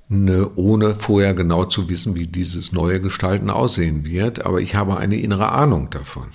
ne, 0.09 0.49
ohne 0.55 0.95
vorher 0.95 1.33
genau 1.33 1.65
zu 1.65 1.87
wissen, 1.87 2.15
wie 2.15 2.27
dieses 2.27 2.71
neue 2.73 2.99
Gestalten 2.99 3.49
aussehen 3.49 4.05
wird. 4.05 4.45
Aber 4.45 4.59
ich 4.59 4.75
habe 4.75 4.97
eine 4.97 5.19
innere 5.19 5.51
Ahnung 5.51 5.89
davon. 5.91 6.27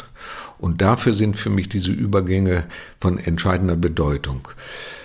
Und 0.58 0.80
dafür 0.80 1.12
sind 1.12 1.36
für 1.36 1.50
mich 1.50 1.68
diese 1.68 1.92
Übergänge 1.92 2.64
von 3.00 3.18
entscheidender 3.18 3.76
Bedeutung. 3.76 4.48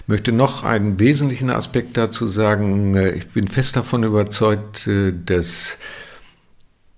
Ich 0.02 0.08
möchte 0.08 0.32
noch 0.32 0.64
einen 0.64 1.00
wesentlichen 1.00 1.50
Aspekt 1.50 1.98
dazu 1.98 2.28
sagen. 2.28 2.96
Ich 2.96 3.28
bin 3.30 3.48
fest 3.48 3.76
davon 3.76 4.04
überzeugt, 4.04 4.88
äh, 4.88 5.14
dass 5.26 5.78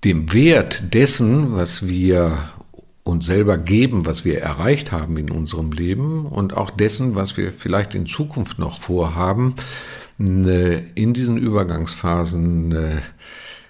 dem 0.04 0.34
Wert 0.34 0.94
dessen, 0.94 1.54
was 1.56 1.88
wir 1.88 2.50
uns 3.04 3.26
selber 3.26 3.58
geben, 3.58 4.06
was 4.06 4.26
wir 4.26 4.40
erreicht 4.42 4.92
haben 4.92 5.18
in 5.18 5.32
unserem 5.32 5.72
Leben 5.72 6.26
und 6.26 6.56
auch 6.56 6.70
dessen, 6.70 7.16
was 7.16 7.38
wir 7.38 7.52
vielleicht 7.52 7.96
in 7.96 8.06
Zukunft 8.06 8.60
noch 8.60 8.80
vorhaben, 8.80 9.56
in 10.18 11.14
diesen 11.14 11.38
Übergangsphasen 11.38 12.72
äh, 12.74 12.98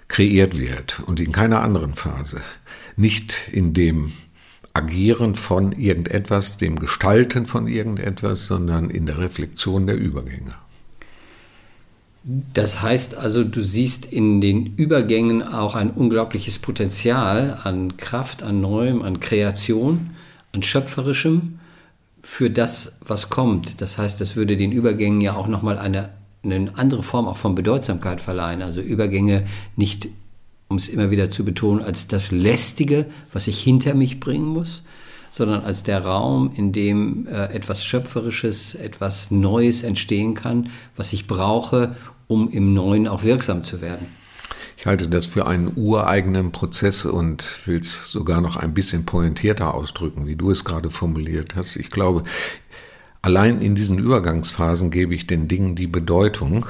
kreiert 0.08 0.58
wird 0.58 1.00
und 1.06 1.18
in 1.20 1.32
keiner 1.32 1.62
anderen 1.62 1.94
Phase. 1.94 2.40
Nicht 2.96 3.48
in 3.50 3.72
dem 3.72 4.12
Agieren 4.74 5.34
von 5.34 5.72
irgendetwas, 5.72 6.58
dem 6.58 6.78
Gestalten 6.78 7.46
von 7.46 7.66
irgendetwas, 7.66 8.46
sondern 8.46 8.90
in 8.90 9.06
der 9.06 9.18
Reflexion 9.18 9.86
der 9.86 9.96
Übergänge. 9.96 10.54
Das 12.24 12.82
heißt 12.82 13.16
also, 13.16 13.42
du 13.42 13.60
siehst 13.60 14.06
in 14.06 14.40
den 14.40 14.76
Übergängen 14.76 15.42
auch 15.42 15.74
ein 15.74 15.90
unglaubliches 15.90 16.58
Potenzial 16.58 17.58
an 17.62 17.96
Kraft, 17.96 18.42
an 18.42 18.60
Neuem, 18.60 19.02
an 19.02 19.18
Kreation, 19.18 20.10
an 20.52 20.62
Schöpferischem 20.62 21.58
für 22.20 22.48
das, 22.50 22.98
was 23.04 23.28
kommt. 23.28 23.80
Das 23.80 23.98
heißt, 23.98 24.20
das 24.20 24.36
würde 24.36 24.56
den 24.56 24.70
Übergängen 24.70 25.20
ja 25.20 25.34
auch 25.34 25.48
nochmal 25.48 25.78
eine 25.78 26.10
eine 26.44 26.72
andere 26.76 27.02
Form 27.02 27.26
auch 27.26 27.36
von 27.36 27.54
Bedeutsamkeit 27.54 28.20
verleihen. 28.20 28.62
Also 28.62 28.80
Übergänge 28.80 29.46
nicht, 29.76 30.08
um 30.68 30.76
es 30.76 30.88
immer 30.88 31.10
wieder 31.10 31.30
zu 31.30 31.44
betonen, 31.44 31.82
als 31.82 32.08
das 32.08 32.30
Lästige, 32.30 33.06
was 33.32 33.46
ich 33.46 33.60
hinter 33.60 33.94
mich 33.94 34.20
bringen 34.20 34.46
muss, 34.46 34.82
sondern 35.32 35.62
als 35.62 35.82
der 35.82 36.04
Raum, 36.04 36.52
in 36.54 36.70
dem 36.70 37.26
äh, 37.26 37.46
etwas 37.46 37.84
Schöpferisches, 37.84 38.76
etwas 38.76 39.32
Neues 39.32 39.82
entstehen 39.82 40.34
kann, 40.34 40.68
was 40.94 41.12
ich 41.12 41.26
brauche, 41.26 41.96
um 42.28 42.48
im 42.50 42.72
Neuen 42.72 43.08
auch 43.08 43.24
wirksam 43.24 43.64
zu 43.64 43.80
werden. 43.80 44.06
Ich 44.76 44.86
halte 44.86 45.08
das 45.08 45.26
für 45.26 45.46
einen 45.46 45.72
ureigenen 45.76 46.52
Prozess 46.52 47.04
und 47.04 47.66
will 47.66 47.80
es 47.80 48.10
sogar 48.10 48.40
noch 48.40 48.56
ein 48.56 48.74
bisschen 48.74 49.04
pointierter 49.04 49.74
ausdrücken, 49.74 50.26
wie 50.26 50.36
du 50.36 50.50
es 50.50 50.64
gerade 50.64 50.90
formuliert 50.90 51.56
hast. 51.56 51.76
Ich 51.76 51.90
glaube, 51.90 52.24
Allein 53.24 53.62
in 53.62 53.76
diesen 53.76 54.00
Übergangsphasen 54.00 54.90
gebe 54.90 55.14
ich 55.14 55.28
den 55.28 55.46
Dingen 55.46 55.76
die 55.76 55.86
Bedeutung, 55.86 56.66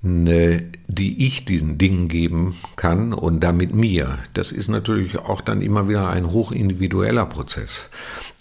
die 0.00 1.26
ich 1.26 1.44
diesen 1.44 1.76
Dingen 1.76 2.06
geben 2.06 2.56
kann 2.76 3.12
und 3.12 3.40
damit 3.40 3.74
mir. 3.74 4.20
Das 4.32 4.52
ist 4.52 4.68
natürlich 4.68 5.18
auch 5.18 5.40
dann 5.40 5.60
immer 5.60 5.88
wieder 5.88 6.08
ein 6.08 6.30
hochindividueller 6.30 7.26
Prozess. 7.26 7.90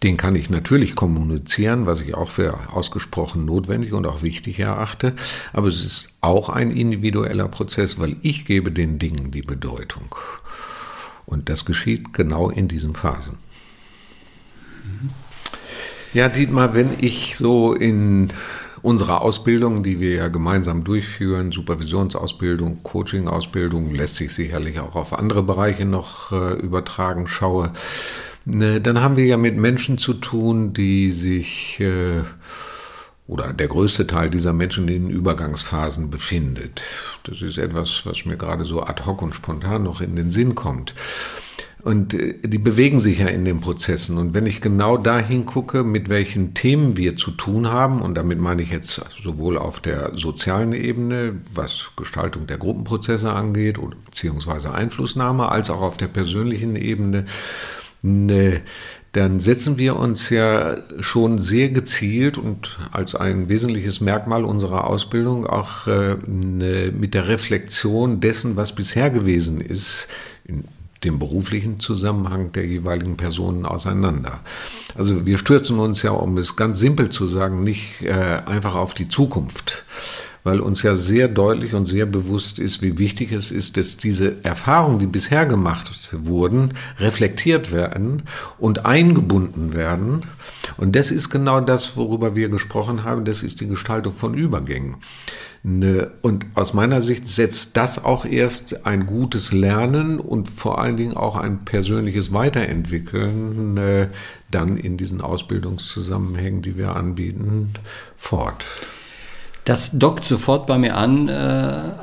Den 0.03 0.17
kann 0.17 0.35
ich 0.35 0.51
natürlich 0.51 0.93
kommunizieren, 0.93 1.87
was 1.87 2.01
ich 2.01 2.13
auch 2.13 2.29
für 2.29 2.71
ausgesprochen 2.73 3.45
notwendig 3.45 3.93
und 3.93 4.05
auch 4.05 4.21
wichtig 4.21 4.59
erachte. 4.59 5.13
Aber 5.51 5.67
es 5.67 5.83
ist 5.83 6.09
auch 6.21 6.49
ein 6.49 6.69
individueller 6.69 7.47
Prozess, 7.47 7.99
weil 7.99 8.17
ich 8.21 8.45
gebe 8.45 8.71
den 8.71 8.99
Dingen 8.99 9.31
die 9.31 9.41
Bedeutung. 9.41 10.13
Und 11.25 11.49
das 11.49 11.65
geschieht 11.65 12.13
genau 12.13 12.51
in 12.51 12.67
diesen 12.67 12.93
Phasen. 12.93 13.37
Mhm. 14.83 15.09
Ja, 16.13 16.29
Dietmar, 16.29 16.75
wenn 16.75 16.91
ich 17.01 17.35
so 17.35 17.73
in 17.73 18.29
unserer 18.87 19.21
Ausbildung, 19.21 19.83
die 19.83 19.99
wir 19.99 20.13
ja 20.13 20.27
gemeinsam 20.29 20.85
durchführen, 20.85 21.51
Supervisionsausbildung, 21.51 22.83
Coachingausbildung, 22.83 23.93
lässt 23.93 24.15
sich 24.15 24.33
sicherlich 24.33 24.79
auch 24.79 24.95
auf 24.95 25.11
andere 25.11 25.43
Bereiche 25.43 25.83
noch 25.83 26.31
äh, 26.31 26.53
übertragen, 26.53 27.27
schaue, 27.27 27.73
ne, 28.45 28.79
dann 28.79 29.01
haben 29.01 29.17
wir 29.17 29.25
ja 29.25 29.35
mit 29.35 29.57
Menschen 29.57 29.97
zu 29.97 30.13
tun, 30.13 30.71
die 30.71 31.11
sich 31.11 31.81
äh, 31.81 32.21
oder 33.27 33.51
der 33.51 33.67
größte 33.67 34.07
Teil 34.07 34.29
dieser 34.29 34.53
Menschen 34.53 34.87
in 34.87 35.09
Übergangsphasen 35.09 36.09
befindet. 36.09 36.81
Das 37.25 37.41
ist 37.41 37.57
etwas, 37.57 38.05
was 38.05 38.23
mir 38.23 38.37
gerade 38.37 38.63
so 38.63 38.83
ad 38.83 39.03
hoc 39.05 39.21
und 39.21 39.35
spontan 39.35 39.83
noch 39.83 39.99
in 39.99 40.15
den 40.15 40.31
Sinn 40.31 40.55
kommt. 40.55 40.93
Und 41.83 42.13
äh, 42.13 42.35
die 42.43 42.57
bewegen 42.57 42.99
sich 42.99 43.19
ja 43.19 43.27
in 43.27 43.45
den 43.45 43.59
Prozessen. 43.59 44.17
Und 44.17 44.33
wenn 44.33 44.45
ich 44.45 44.61
genau 44.61 44.97
dahin 44.97 45.45
gucke, 45.45 45.83
mit 45.83 46.09
welchen 46.09 46.53
Themen 46.53 46.97
wir 46.97 47.15
zu 47.15 47.31
tun 47.31 47.69
haben, 47.71 48.01
und 48.01 48.15
damit 48.15 48.39
meine 48.39 48.61
ich 48.61 48.71
jetzt 48.71 49.01
sowohl 49.21 49.57
auf 49.57 49.79
der 49.79 50.11
sozialen 50.15 50.73
Ebene, 50.73 51.35
was 51.53 51.91
Gestaltung 51.95 52.47
der 52.47 52.57
Gruppenprozesse 52.57 53.31
angeht, 53.31 53.79
beziehungsweise 54.05 54.73
Einflussnahme, 54.73 55.49
als 55.49 55.69
auch 55.69 55.81
auf 55.81 55.97
der 55.97 56.07
persönlichen 56.07 56.75
Ebene, 56.75 57.25
ne, 58.01 58.61
dann 59.13 59.39
setzen 59.39 59.77
wir 59.79 59.95
uns 59.95 60.29
ja 60.29 60.77
schon 60.99 61.39
sehr 61.39 61.69
gezielt 61.69 62.37
und 62.37 62.77
als 62.91 63.15
ein 63.15 63.49
wesentliches 63.49 63.99
Merkmal 63.99 64.43
unserer 64.43 64.85
Ausbildung 64.85 65.47
auch 65.47 65.87
äh, 65.87 66.17
ne, 66.27 66.91
mit 66.91 67.13
der 67.13 67.27
Reflexion 67.27 68.19
dessen, 68.19 68.57
was 68.57 68.75
bisher 68.75 69.09
gewesen 69.09 69.59
ist, 69.61 70.07
in 70.45 70.65
dem 71.07 71.19
beruflichen 71.19 71.79
Zusammenhang 71.79 72.51
der 72.51 72.65
jeweiligen 72.65 73.17
Personen 73.17 73.65
auseinander. 73.65 74.41
Also 74.95 75.25
wir 75.25 75.37
stürzen 75.37 75.79
uns 75.79 76.01
ja, 76.03 76.11
um 76.11 76.37
es 76.37 76.55
ganz 76.55 76.79
simpel 76.79 77.09
zu 77.09 77.27
sagen, 77.27 77.63
nicht 77.63 78.01
äh, 78.01 78.11
einfach 78.45 78.75
auf 78.75 78.93
die 78.93 79.07
Zukunft, 79.07 79.85
weil 80.47 80.61
uns 80.61 80.81
ja 80.81 80.95
sehr 80.95 81.27
deutlich 81.27 81.73
und 81.73 81.83
sehr 81.83 82.05
bewusst 82.05 82.57
ist, 82.57 82.81
wie 82.81 82.97
wichtig 82.97 83.33
es 83.33 83.51
ist, 83.51 83.75
dass 83.75 83.97
diese 83.97 84.45
Erfahrungen, 84.45 84.97
die 84.97 85.05
bisher 85.05 85.45
gemacht 85.45 85.91
wurden, 86.13 86.73
reflektiert 86.99 87.73
werden 87.73 88.23
und 88.57 88.85
eingebunden 88.85 89.73
werden. 89.73 90.21
Und 90.77 90.95
das 90.95 91.11
ist 91.11 91.29
genau 91.31 91.59
das, 91.59 91.97
worüber 91.97 92.37
wir 92.37 92.47
gesprochen 92.47 93.03
haben, 93.03 93.25
das 93.25 93.43
ist 93.43 93.59
die 93.59 93.67
Gestaltung 93.67 94.15
von 94.15 94.35
Übergängen. 94.35 94.95
Ne, 95.63 96.11
und 96.21 96.45
aus 96.53 96.73
meiner 96.73 97.01
Sicht 97.01 97.27
setzt 97.27 97.75
das 97.75 98.05
auch 98.05 98.23
erst 98.23 98.85
ein 98.85 99.05
gutes 99.05 99.51
Lernen 99.51 100.17
und 100.17 100.47
vor 100.47 100.79
allen 100.79 100.95
Dingen 100.95 101.17
auch 101.17 101.35
ein 101.35 101.65
persönliches 101.65 102.31
Weiterentwickeln 102.31 103.73
ne, 103.73 104.11
dann 104.49 104.77
in 104.77 104.95
diesen 104.95 105.19
Ausbildungszusammenhängen, 105.19 106.61
die 106.61 106.77
wir 106.77 106.95
anbieten, 106.95 107.73
fort. 108.15 108.63
Das 109.67 109.91
dockt 109.91 110.23
sofort 110.23 110.65
bei 110.65 110.77
mir 110.77 110.95
an, 110.95 111.27
äh, 111.27 111.33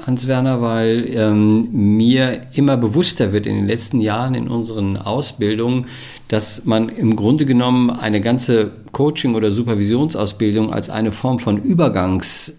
Hans-Werner, 0.06 0.60
weil 0.60 1.06
ähm, 1.08 1.70
mir 1.72 2.42
immer 2.52 2.76
bewusster 2.76 3.32
wird 3.32 3.46
in 3.46 3.56
den 3.56 3.66
letzten 3.66 4.02
Jahren 4.02 4.34
in 4.34 4.48
unseren 4.48 4.98
Ausbildungen, 4.98 5.86
dass 6.28 6.66
man 6.66 6.90
im 6.90 7.16
Grunde 7.16 7.46
genommen 7.46 7.88
eine 7.88 8.20
ganze 8.20 8.70
Coaching- 8.92 9.34
oder 9.34 9.50
Supervisionsausbildung 9.50 10.72
als 10.72 10.90
eine 10.90 11.10
Form 11.10 11.38
von 11.38 11.58
Übergangs- 11.58 12.52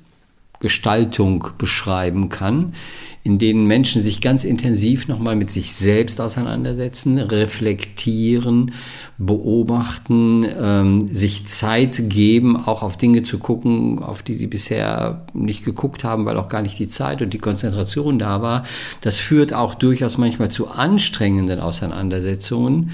Gestaltung 0.65 1.49
beschreiben 1.59 2.29
kann, 2.29 2.73
in 3.21 3.37
denen 3.37 3.67
Menschen 3.67 4.01
sich 4.01 4.19
ganz 4.19 4.43
intensiv 4.43 5.07
nochmal 5.07 5.35
mit 5.35 5.51
sich 5.51 5.73
selbst 5.73 6.19
auseinandersetzen, 6.19 7.19
reflektieren, 7.19 8.71
beobachten, 9.19 10.43
ähm, 10.59 11.05
sich 11.07 11.45
Zeit 11.45 12.09
geben, 12.09 12.57
auch 12.57 12.81
auf 12.81 12.97
Dinge 12.97 13.21
zu 13.21 13.37
gucken, 13.37 13.99
auf 13.99 14.23
die 14.23 14.33
sie 14.33 14.47
bisher 14.47 15.27
nicht 15.35 15.63
geguckt 15.63 16.03
haben, 16.03 16.25
weil 16.25 16.37
auch 16.37 16.49
gar 16.49 16.63
nicht 16.63 16.79
die 16.79 16.87
Zeit 16.87 17.21
und 17.21 17.31
die 17.31 17.37
Konzentration 17.37 18.17
da 18.17 18.41
war. 18.41 18.63
Das 19.01 19.17
führt 19.17 19.53
auch 19.53 19.75
durchaus 19.75 20.17
manchmal 20.17 20.49
zu 20.49 20.67
anstrengenden 20.67 21.59
Auseinandersetzungen 21.59 22.89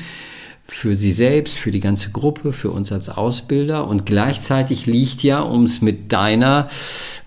für 0.74 0.96
sie 0.96 1.12
selbst, 1.12 1.58
für 1.58 1.70
die 1.70 1.82
ganze 1.82 2.12
Gruppe, 2.12 2.54
für 2.54 2.72
uns 2.72 2.94
als 2.94 3.10
Ausbilder. 3.10 3.88
Und 3.88 4.06
gleichzeitig 4.06 4.86
liegt 4.86 5.22
ja, 5.22 5.42
um 5.42 5.64
es 5.64 5.82
mit 5.82 6.14
deiner 6.14 6.70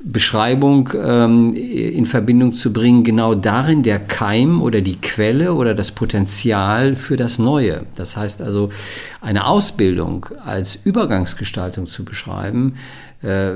Beschreibung 0.02 0.88
ähm, 0.96 1.52
in 1.52 2.06
Verbindung 2.06 2.54
zu 2.54 2.72
bringen, 2.72 3.04
genau 3.04 3.34
darin 3.34 3.82
der 3.82 3.98
Keim 3.98 4.62
oder 4.62 4.80
die 4.80 4.96
Quelle 4.96 5.52
oder 5.52 5.74
das 5.74 5.92
Potenzial 5.92 6.96
für 6.96 7.18
das 7.18 7.38
Neue. 7.38 7.84
Das 7.94 8.16
heißt 8.16 8.40
also, 8.40 8.70
eine 9.20 9.46
Ausbildung 9.46 10.26
als 10.42 10.78
Übergangsgestaltung 10.82 11.86
zu 11.86 12.06
beschreiben, 12.06 12.76
äh, 13.20 13.52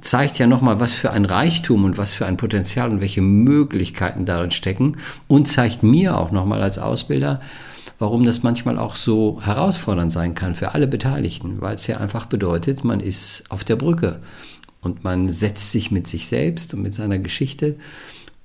zeigt 0.00 0.38
ja 0.38 0.46
nochmal, 0.46 0.80
was 0.80 0.94
für 0.94 1.10
ein 1.10 1.26
Reichtum 1.26 1.84
und 1.84 1.98
was 1.98 2.14
für 2.14 2.24
ein 2.24 2.38
Potenzial 2.38 2.90
und 2.90 3.02
welche 3.02 3.20
Möglichkeiten 3.20 4.24
darin 4.24 4.52
stecken 4.52 4.96
und 5.28 5.48
zeigt 5.48 5.82
mir 5.82 6.16
auch 6.16 6.30
nochmal 6.30 6.62
als 6.62 6.78
Ausbilder, 6.78 7.42
warum 7.98 8.24
das 8.24 8.42
manchmal 8.42 8.78
auch 8.78 8.96
so 8.96 9.40
herausfordernd 9.42 10.12
sein 10.12 10.34
kann 10.34 10.54
für 10.54 10.74
alle 10.74 10.86
Beteiligten, 10.86 11.60
weil 11.60 11.76
es 11.76 11.86
ja 11.86 11.98
einfach 11.98 12.26
bedeutet, 12.26 12.84
man 12.84 13.00
ist 13.00 13.44
auf 13.48 13.64
der 13.64 13.76
Brücke 13.76 14.20
und 14.80 15.04
man 15.04 15.30
setzt 15.30 15.72
sich 15.72 15.90
mit 15.90 16.06
sich 16.06 16.26
selbst 16.26 16.74
und 16.74 16.82
mit 16.82 16.94
seiner 16.94 17.18
Geschichte 17.18 17.76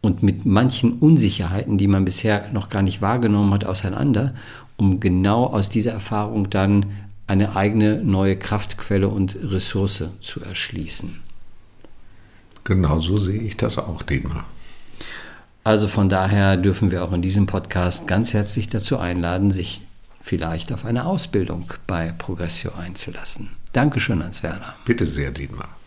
und 0.02 0.24
mit 0.24 0.46
manchen 0.46 0.94
Unsicherheiten, 0.94 1.78
die 1.78 1.88
man 1.88 2.06
bisher 2.06 2.50
noch 2.54 2.70
gar 2.70 2.82
nicht 2.82 3.02
wahrgenommen 3.02 3.54
hat, 3.54 3.66
auseinander, 3.66 4.34
um 4.78 5.00
genau 5.00 5.46
aus 5.46 5.70
dieser 5.70 5.92
Erfahrung 5.92 6.50
dann 6.50 6.86
eine 7.28 7.56
eigene 7.56 8.04
neue 8.04 8.38
Kraftquelle 8.38 9.08
und 9.08 9.38
Ressource 9.44 10.06
zu 10.22 10.42
erschließen. 10.42 11.22
Genau 12.64 13.00
so 13.00 13.18
sehe 13.18 13.42
ich 13.42 13.58
das 13.58 13.78
auch, 13.78 14.02
Dietmar. 14.02 14.46
Also 15.70 15.88
von 15.88 16.10
daher 16.10 16.58
dürfen 16.58 16.90
wir 16.90 17.04
auch 17.04 17.14
in 17.14 17.22
diesem 17.22 17.46
Podcast 17.46 18.08
ganz 18.08 18.34
herzlich 18.34 18.70
dazu 18.70 18.98
einladen, 18.98 19.52
sich 19.52 19.86
vielleicht 20.20 20.74
auf 20.74 20.84
eine 20.84 21.06
Ausbildung 21.06 21.72
bei 21.86 22.12
Progressio 22.12 22.72
einzulassen. 22.74 23.52
Dankeschön, 23.72 24.24
Hans 24.24 24.42
Werner. 24.42 24.74
Bitte 24.86 25.06
sehr, 25.06 25.30
Dietmar. 25.30 25.79